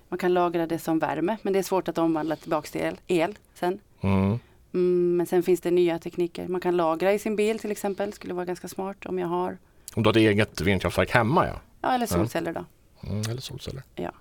man 0.08 0.18
kan 0.18 0.34
lagra 0.34 0.66
det 0.66 0.78
som 0.78 0.98
värme 0.98 1.36
men 1.42 1.52
det 1.52 1.58
är 1.58 1.62
svårt 1.62 1.88
att 1.88 1.98
omvandla 1.98 2.36
tillbaka 2.36 2.68
till 2.68 2.80
el, 2.80 2.96
el 3.06 3.38
sen. 3.54 3.78
Mm. 4.00 4.38
Mm, 4.74 5.16
men 5.16 5.26
sen 5.26 5.42
finns 5.42 5.60
det 5.60 5.70
nya 5.70 5.98
tekniker. 5.98 6.48
Man 6.48 6.60
kan 6.60 6.76
lagra 6.76 7.12
i 7.12 7.18
sin 7.18 7.36
bil 7.36 7.58
till 7.58 7.70
exempel. 7.70 8.12
Skulle 8.12 8.34
vara 8.34 8.44
ganska 8.44 8.68
smart 8.68 9.06
om 9.06 9.18
jag 9.18 9.28
har. 9.28 9.58
Om 9.94 10.02
du 10.02 10.08
har 10.08 10.12
ett 10.12 10.16
eget 10.16 10.60
vindkraftverk 10.60 11.10
hemma 11.10 11.46
ja. 11.46 11.60
Ja 11.80 11.94
eller 11.94 12.06
solceller 12.06 12.52
då. 12.52 12.64
Mm, 13.06 13.20
eller 13.30 13.40
solceller. 13.40 13.82
Ja. 13.94 14.12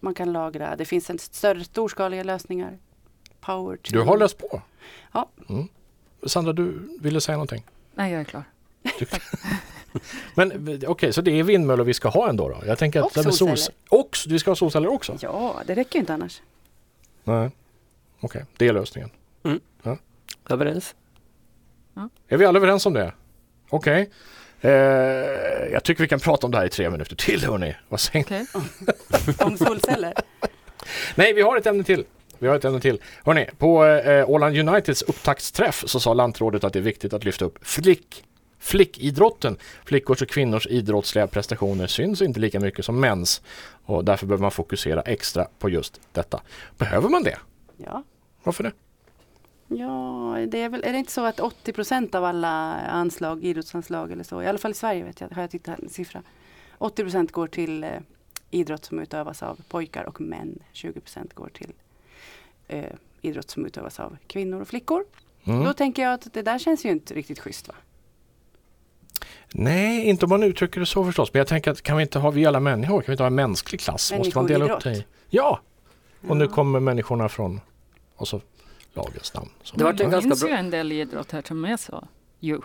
man 0.00 0.14
kan 0.14 0.32
lagra. 0.32 0.76
Det 0.76 0.84
finns 0.84 1.10
en 1.10 1.18
större 1.18 1.64
storskaliga 1.64 2.22
lösningar. 2.22 2.78
Power 3.40 3.76
to... 3.76 3.92
Du 3.92 4.00
har 4.00 4.18
läst 4.18 4.38
på? 4.38 4.62
Ja. 5.12 5.28
Mm. 5.48 5.68
Sandra, 6.26 6.52
du 6.52 6.98
ville 7.00 7.20
säga 7.20 7.36
någonting? 7.36 7.64
Nej, 7.94 8.12
jag 8.12 8.20
är 8.20 8.24
klar. 8.24 8.44
Men 10.34 10.52
okej, 10.52 10.88
okay, 10.88 11.12
så 11.12 11.20
det 11.20 11.30
är 11.30 11.42
vindmöllor 11.42 11.84
vi 11.84 11.94
ska 11.94 12.08
ha 12.08 12.28
ändå? 12.28 12.48
Då? 12.48 12.66
Jag 12.66 12.78
tänker 12.78 13.00
att 13.00 13.06
och 13.06 13.12
solceller. 13.12 13.56
Sols 13.56 13.70
och 13.88 14.16
vi 14.28 14.38
ska 14.38 14.50
ha 14.50 14.56
solceller 14.56 14.88
också? 14.88 15.18
Ja, 15.20 15.62
det 15.66 15.74
räcker 15.74 15.94
ju 15.94 16.00
inte 16.00 16.14
annars. 16.14 16.42
Nej, 17.24 17.50
okej, 18.20 18.42
okay, 18.42 18.42
det 18.56 18.68
är 18.68 18.72
lösningen. 18.72 19.10
Mm. 19.42 19.60
Ja. 19.82 19.98
Överens. 20.48 20.94
Ja. 21.94 22.08
Är 22.28 22.36
vi 22.36 22.44
alla 22.44 22.58
överens 22.58 22.86
om 22.86 22.92
det? 22.92 23.12
Okej. 23.68 24.02
Okay. 24.02 24.14
Eh, 24.66 25.72
jag 25.72 25.84
tycker 25.84 26.02
vi 26.02 26.08
kan 26.08 26.20
prata 26.20 26.46
om 26.46 26.50
det 26.50 26.58
här 26.58 26.66
i 26.66 26.68
tre 26.68 26.90
minuter 26.90 27.16
till 27.16 27.44
hörni. 27.44 27.76
Vad 27.88 28.00
säger 28.00 28.24
okay. 28.24 28.46
Om 29.46 29.58
solceller? 29.58 30.14
Nej, 31.14 31.32
vi 31.32 31.42
har 31.42 31.56
ett 31.56 31.66
ämne 31.66 31.84
till. 31.84 32.04
Vi 32.38 32.48
har 32.48 32.56
ett 32.56 32.64
ämne 32.64 32.80
till. 32.80 33.00
Hörrni, 33.24 33.50
på 33.58 33.84
eh, 33.84 34.30
Åland 34.30 34.56
Uniteds 34.58 35.02
upptaktsträff 35.02 35.84
så 35.86 36.00
sa 36.00 36.14
lantrådet 36.14 36.64
att 36.64 36.72
det 36.72 36.78
är 36.78 36.82
viktigt 36.82 37.12
att 37.12 37.24
lyfta 37.24 37.44
upp 37.44 37.58
flick 37.62 38.24
flickidrotten. 38.58 39.56
Flickors 39.84 40.22
och 40.22 40.28
kvinnors 40.28 40.66
idrottsliga 40.66 41.26
prestationer 41.26 41.86
syns 41.86 42.22
inte 42.22 42.40
lika 42.40 42.60
mycket 42.60 42.84
som 42.84 43.00
mäns 43.00 43.42
och 43.84 44.04
därför 44.04 44.26
behöver 44.26 44.42
man 44.42 44.50
fokusera 44.50 45.02
extra 45.02 45.46
på 45.58 45.68
just 45.68 46.00
detta. 46.12 46.40
Behöver 46.78 47.08
man 47.08 47.22
det? 47.22 47.38
Ja. 47.76 48.02
Varför 48.42 48.64
det? 48.64 48.72
Ja, 49.68 50.46
det 50.48 50.58
är 50.58 50.68
väl, 50.68 50.84
är 50.84 50.92
det 50.92 50.98
inte 50.98 51.12
så 51.12 51.24
att 51.24 51.40
80 51.40 51.72
procent 51.72 52.14
av 52.14 52.24
alla 52.24 52.80
anslag, 52.80 53.44
idrottsanslag 53.44 54.12
eller 54.12 54.24
så, 54.24 54.42
i 54.42 54.46
alla 54.46 54.58
fall 54.58 54.70
i 54.70 54.74
Sverige 54.74 55.04
vet 55.04 55.20
jag, 55.20 55.28
har 55.28 55.42
jag 55.42 55.50
tittat 55.50 55.78
en 55.78 55.88
siffra. 55.88 56.22
80 56.78 57.02
procent 57.02 57.32
går 57.32 57.46
till 57.46 57.84
eh, 57.84 57.90
idrott 58.50 58.84
som 58.84 58.98
utövas 58.98 59.42
av 59.42 59.60
pojkar 59.68 60.04
och 60.04 60.20
män. 60.20 60.58
20 60.72 61.00
procent 61.00 61.34
går 61.34 61.48
till 61.48 61.72
eh, 62.68 62.84
idrott 63.22 63.50
som 63.50 63.66
utövas 63.66 64.00
av 64.00 64.16
kvinnor 64.26 64.60
och 64.60 64.68
flickor. 64.68 65.04
Mm. 65.44 65.64
Då 65.64 65.72
tänker 65.72 66.02
jag 66.02 66.12
att 66.12 66.32
det 66.32 66.42
där 66.42 66.58
känns 66.58 66.84
ju 66.84 66.90
inte 66.90 67.14
riktigt 67.14 67.38
schysst 67.38 67.68
va? 67.68 67.74
Nej, 69.52 70.04
inte 70.04 70.24
om 70.24 70.28
man 70.28 70.42
uttrycker 70.42 70.80
det 70.80 70.86
så 70.86 71.04
förstås. 71.04 71.32
Men 71.32 71.38
jag 71.38 71.46
tänker 71.46 71.70
att 71.70 71.82
kan 71.82 71.96
vi 71.96 72.02
inte 72.02 72.18
ha, 72.18 72.30
vi 72.30 72.46
alla 72.46 72.60
människor, 72.60 73.00
kan 73.00 73.06
vi 73.06 73.12
inte 73.12 73.22
ha 73.22 73.28
en 73.28 73.34
mänsklig 73.34 73.80
klass? 73.80 74.12
Måste 74.18 74.38
man 74.38 74.46
dela 74.46 74.74
upp 74.74 74.84
det 74.84 74.96
i? 74.96 75.04
Ja! 75.28 75.60
Och 76.22 76.30
ja. 76.30 76.34
nu 76.34 76.48
kommer 76.48 76.80
människorna 76.80 77.28
från 77.28 77.60
och 78.16 78.28
så 78.28 78.40
lagens 78.96 79.34
namn. 79.34 79.50
det 79.74 79.84
var 79.84 79.92
det 79.92 80.22
finns 80.22 80.44
ju 80.44 80.48
en 80.48 80.70
del 80.70 80.92
idrott 80.92 81.32
här 81.32 81.42
som 81.48 81.64
är 81.64 81.76
så. 81.76 82.08
Jo. 82.40 82.62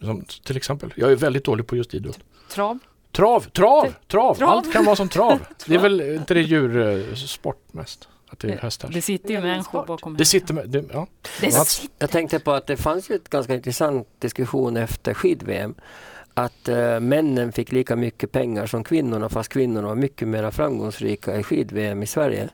Som, 0.00 0.24
till 0.44 0.56
exempel? 0.56 0.92
Jag 0.96 1.12
är 1.12 1.16
väldigt 1.16 1.44
dålig 1.44 1.66
på 1.66 1.76
just 1.76 1.94
idrott. 1.94 2.18
Trav. 2.48 2.78
Trav, 3.12 3.40
trav, 3.40 3.94
trav! 4.06 4.34
trav. 4.34 4.48
Allt 4.48 4.72
kan 4.72 4.84
vara 4.84 4.96
som 4.96 5.08
trav. 5.08 5.38
det 5.66 5.74
är 5.74 5.78
väl 5.78 6.00
inte 6.00 6.34
det 6.34 6.40
djursport 6.40 7.72
mest? 7.72 8.08
Att 8.28 8.38
det, 8.38 8.52
är 8.52 8.58
hästar. 8.58 8.90
det 8.92 9.02
sitter 9.02 9.30
ju 9.30 9.40
människor 9.40 9.86
bakom 9.86 10.16
det 10.16 10.24
sitter 10.24 10.54
med, 10.54 10.68
det, 10.68 10.84
ja. 10.92 11.06
det 11.40 11.52
sitter. 11.52 11.94
Jag 11.98 12.10
tänkte 12.10 12.38
på 12.38 12.52
att 12.52 12.66
det 12.66 12.76
fanns 12.76 13.10
ju 13.10 13.14
ett 13.14 13.28
ganska 13.28 13.54
intressant 13.54 14.08
diskussion 14.18 14.76
efter 14.76 15.14
skid-VM 15.14 15.74
att 16.34 16.68
äh, 16.68 17.00
männen 17.00 17.52
fick 17.52 17.72
lika 17.72 17.96
mycket 17.96 18.32
pengar 18.32 18.66
som 18.66 18.84
kvinnorna 18.84 19.28
fast 19.28 19.48
kvinnorna 19.48 19.88
var 19.88 19.94
mycket 19.94 20.28
mer 20.28 20.50
framgångsrika 20.50 21.36
i 21.36 21.42
skid-VM 21.42 22.02
i 22.02 22.06
Sverige. 22.06 22.48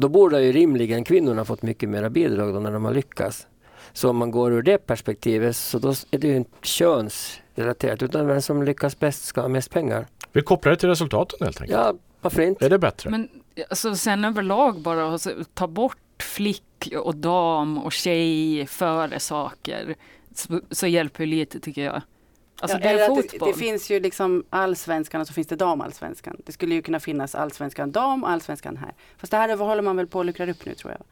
Då 0.00 0.08
borde 0.08 0.42
ju 0.42 0.52
rimligen 0.52 1.04
kvinnorna 1.04 1.44
fått 1.44 1.62
mycket 1.62 1.88
mer 1.88 2.08
bidrag 2.08 2.54
då 2.54 2.60
när 2.60 2.72
de 2.72 2.84
har 2.84 2.94
lyckats. 2.94 3.46
Så 3.92 4.10
om 4.10 4.16
man 4.16 4.30
går 4.30 4.52
ur 4.52 4.62
det 4.62 4.86
perspektivet 4.86 5.56
så 5.56 5.78
då 5.78 5.88
är 6.10 6.18
det 6.18 6.28
ju 6.28 6.36
inte 6.36 6.50
könsrelaterat 6.62 8.02
utan 8.02 8.26
vem 8.26 8.42
som 8.42 8.62
lyckas 8.62 8.98
bäst 8.98 9.24
ska 9.24 9.40
ha 9.40 9.48
mest 9.48 9.70
pengar. 9.70 10.06
Vi 10.32 10.42
kopplar 10.42 10.70
det 10.72 10.76
till 10.76 10.88
resultaten 10.88 11.38
helt 11.40 11.60
enkelt. 11.60 11.78
Ja, 11.78 11.94
varför 12.20 12.42
inte? 12.42 12.66
Är 12.66 12.70
det 12.70 12.78
bättre? 12.78 13.10
Men 13.10 13.28
alltså, 13.70 13.94
sen 13.94 14.24
överlag 14.24 14.80
bara 14.80 15.12
alltså, 15.12 15.30
ta 15.54 15.66
bort 15.66 16.22
flick 16.22 16.94
och 16.98 17.16
dam 17.16 17.78
och 17.78 17.92
tjej 17.92 18.66
före 18.66 19.20
saker 19.20 19.94
så, 20.34 20.60
så 20.70 20.86
hjälper 20.86 21.26
lite 21.26 21.60
tycker 21.60 21.84
jag. 21.84 22.02
Alltså 22.60 22.78
ja, 22.78 22.92
det, 22.92 23.00
är 23.00 23.06
fotboll. 23.06 23.48
Det, 23.48 23.52
det, 23.52 23.58
finns 23.58 23.90
ju 23.90 24.00
liksom 24.00 24.44
allsvenskan 24.50 25.20
och 25.20 25.26
så 25.26 25.32
finns 25.32 25.46
det 25.46 25.56
damallsvenskan. 25.56 26.36
Det 26.46 26.52
skulle 26.52 26.74
ju 26.74 26.82
kunna 26.82 27.00
finnas 27.00 27.34
allsvenskan 27.34 27.92
dam 27.92 28.24
och 28.24 28.30
allsvenskan 28.30 28.76
här. 28.76 28.94
Fast 29.16 29.30
det 29.30 29.36
här 29.36 29.56
håller 29.56 29.82
man 29.82 29.96
väl 29.96 30.06
på 30.06 30.20
att 30.20 30.26
luckra 30.26 30.50
upp 30.50 30.66
nu 30.66 30.74
tror 30.74 30.92
jag. 30.92 31.02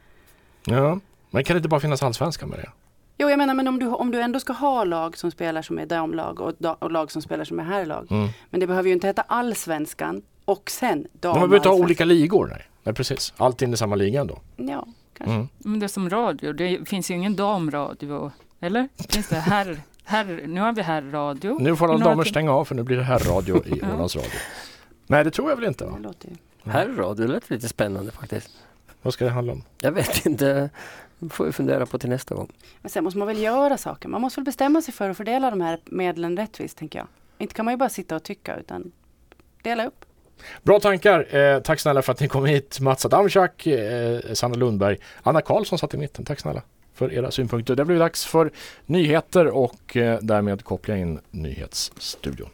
Ja, 0.77 1.01
men 1.31 1.45
kan 1.45 1.55
det 1.55 1.59
inte 1.59 1.69
bara 1.69 1.81
finnas 1.81 2.03
allsvenskan 2.03 2.49
med 2.49 2.59
det? 2.59 2.71
Jo, 3.19 3.31
jag 3.31 3.39
menar 3.39 3.55
men 3.55 3.69
om 3.69 3.79
du, 3.79 3.87
om 3.87 4.11
du 4.11 4.21
ändå 4.21 4.41
ska 4.41 4.53
ha 4.53 4.85
lag 4.85 5.19
som 5.19 5.31
spelar 5.31 5.63
som 5.63 5.79
är 5.79 5.87
damlag 5.87 6.41
och, 6.41 6.53
och 6.79 6.91
lag 6.91 7.11
som 7.11 7.23
spelar 7.23 7.45
som 7.45 7.61
är 7.61 7.65
herrlag. 7.65 8.07
Mm. 8.11 8.29
Men 8.51 8.61
det 8.61 8.67
behöver 8.67 8.89
ju 8.89 8.95
inte 8.95 9.07
heta 9.07 9.23
allsvenskan 9.23 10.23
och 10.45 10.71
sen 10.71 11.07
dam 11.13 11.31
Man 11.31 11.41
behöver 11.41 11.57
inte 11.57 11.69
ha 11.69 11.77
olika 11.77 12.05
ligor. 12.05 12.47
Nej. 12.47 12.67
nej, 12.83 12.95
precis. 12.95 13.33
Allt 13.37 13.63
in 13.63 13.75
i 13.75 13.77
samma 13.77 13.97
liga 13.97 14.21
ändå. 14.21 14.39
Ja, 14.57 14.87
kanske. 15.19 15.35
Mm. 15.35 15.49
Men 15.59 15.81
det 15.81 15.87
är 15.87 15.89
som 15.89 16.11
radio. 16.11 16.53
Det 16.53 16.89
finns 16.89 17.11
ju 17.11 17.15
ingen 17.15 17.37
damradio. 17.37 18.33
Eller? 18.61 18.89
Finns 19.09 19.29
det 19.29 19.37
herr 19.37 19.81
Herr, 20.09 20.47
nu 20.47 20.61
har 20.61 20.73
vi 20.73 20.83
herrradio. 20.83 21.57
Nu 21.61 21.77
får 21.77 21.89
alla 21.95 22.05
damer 22.05 22.25
stänga 22.25 22.53
av 22.53 22.65
för 22.65 22.75
nu 22.75 22.83
blir 22.83 22.97
det 22.97 23.03
herrradio 23.03 23.63
i 23.67 23.83
Ålands 23.95 24.17
Radio. 24.17 24.31
Nej, 25.07 25.25
det 25.25 25.31
tror 25.31 25.49
jag 25.51 25.57
väl 25.57 25.65
inte. 25.65 25.85
Va? 25.85 25.99
Herrradio 26.65 27.27
lät 27.27 27.51
lite 27.51 27.69
spännande 27.69 28.13
faktiskt. 28.13 28.51
Vad 29.03 29.13
ska 29.15 29.25
det 29.25 29.31
handla 29.31 29.53
om? 29.53 29.63
Jag 29.81 29.93
vet 29.93 30.27
inte. 30.27 30.71
Det 31.19 31.29
får 31.29 31.45
vi 31.45 31.53
fundera 31.53 31.87
på 31.87 31.99
till 31.99 32.09
nästa 32.09 32.35
gång. 32.35 32.53
Men 32.83 32.91
sen 32.91 33.05
måste 33.05 33.19
man 33.19 33.29
väl 33.29 33.39
göra 33.43 33.79
saker. 33.79 34.09
Man 34.09 34.21
måste 34.21 34.41
väl 34.41 34.45
bestämma 34.45 34.83
sig 34.83 34.95
för 34.95 35.11
att 35.11 35.17
fördela 35.17 35.51
de 35.51 35.61
här 35.61 35.79
medlen 35.85 36.37
rättvist, 36.37 36.79
tänker 36.79 36.99
jag. 36.99 37.09
Inte 37.39 37.55
kan 37.55 37.65
man 37.65 37.75
ju 37.75 37.79
bara 37.79 37.89
sitta 37.89 38.17
och 38.17 38.23
tycka, 38.23 38.57
utan 38.57 38.93
dela 39.63 39.87
upp. 39.87 40.05
Bra 40.63 40.81
tankar. 40.81 41.37
Eh, 41.37 41.61
tack 41.61 41.81
snälla 41.81 42.03
för 42.03 42.13
att 42.13 42.21
ni 42.21 42.29
kom 42.29 42.45
hit. 42.45 42.81
Mats 42.81 43.05
Adamczak, 43.05 43.67
eh, 43.67 44.21
Sanna 44.33 44.55
Lundberg, 44.55 44.99
Anna 45.23 45.41
Karlsson 45.43 45.79
satt 45.79 45.95
i 45.95 45.97
mitten. 45.97 46.25
Tack 46.25 46.41
snälla 46.41 46.63
för 46.97 47.13
era 47.13 47.31
synpunkter. 47.31 47.77
Det 47.77 47.85
blir 47.85 47.99
dags 47.99 48.25
för 48.25 48.51
nyheter 48.87 49.47
och 49.47 49.97
eh, 49.97 50.19
därmed 50.23 50.65
koppla 50.65 50.97
in 50.97 51.21
nyhetsstudion. 51.31 52.49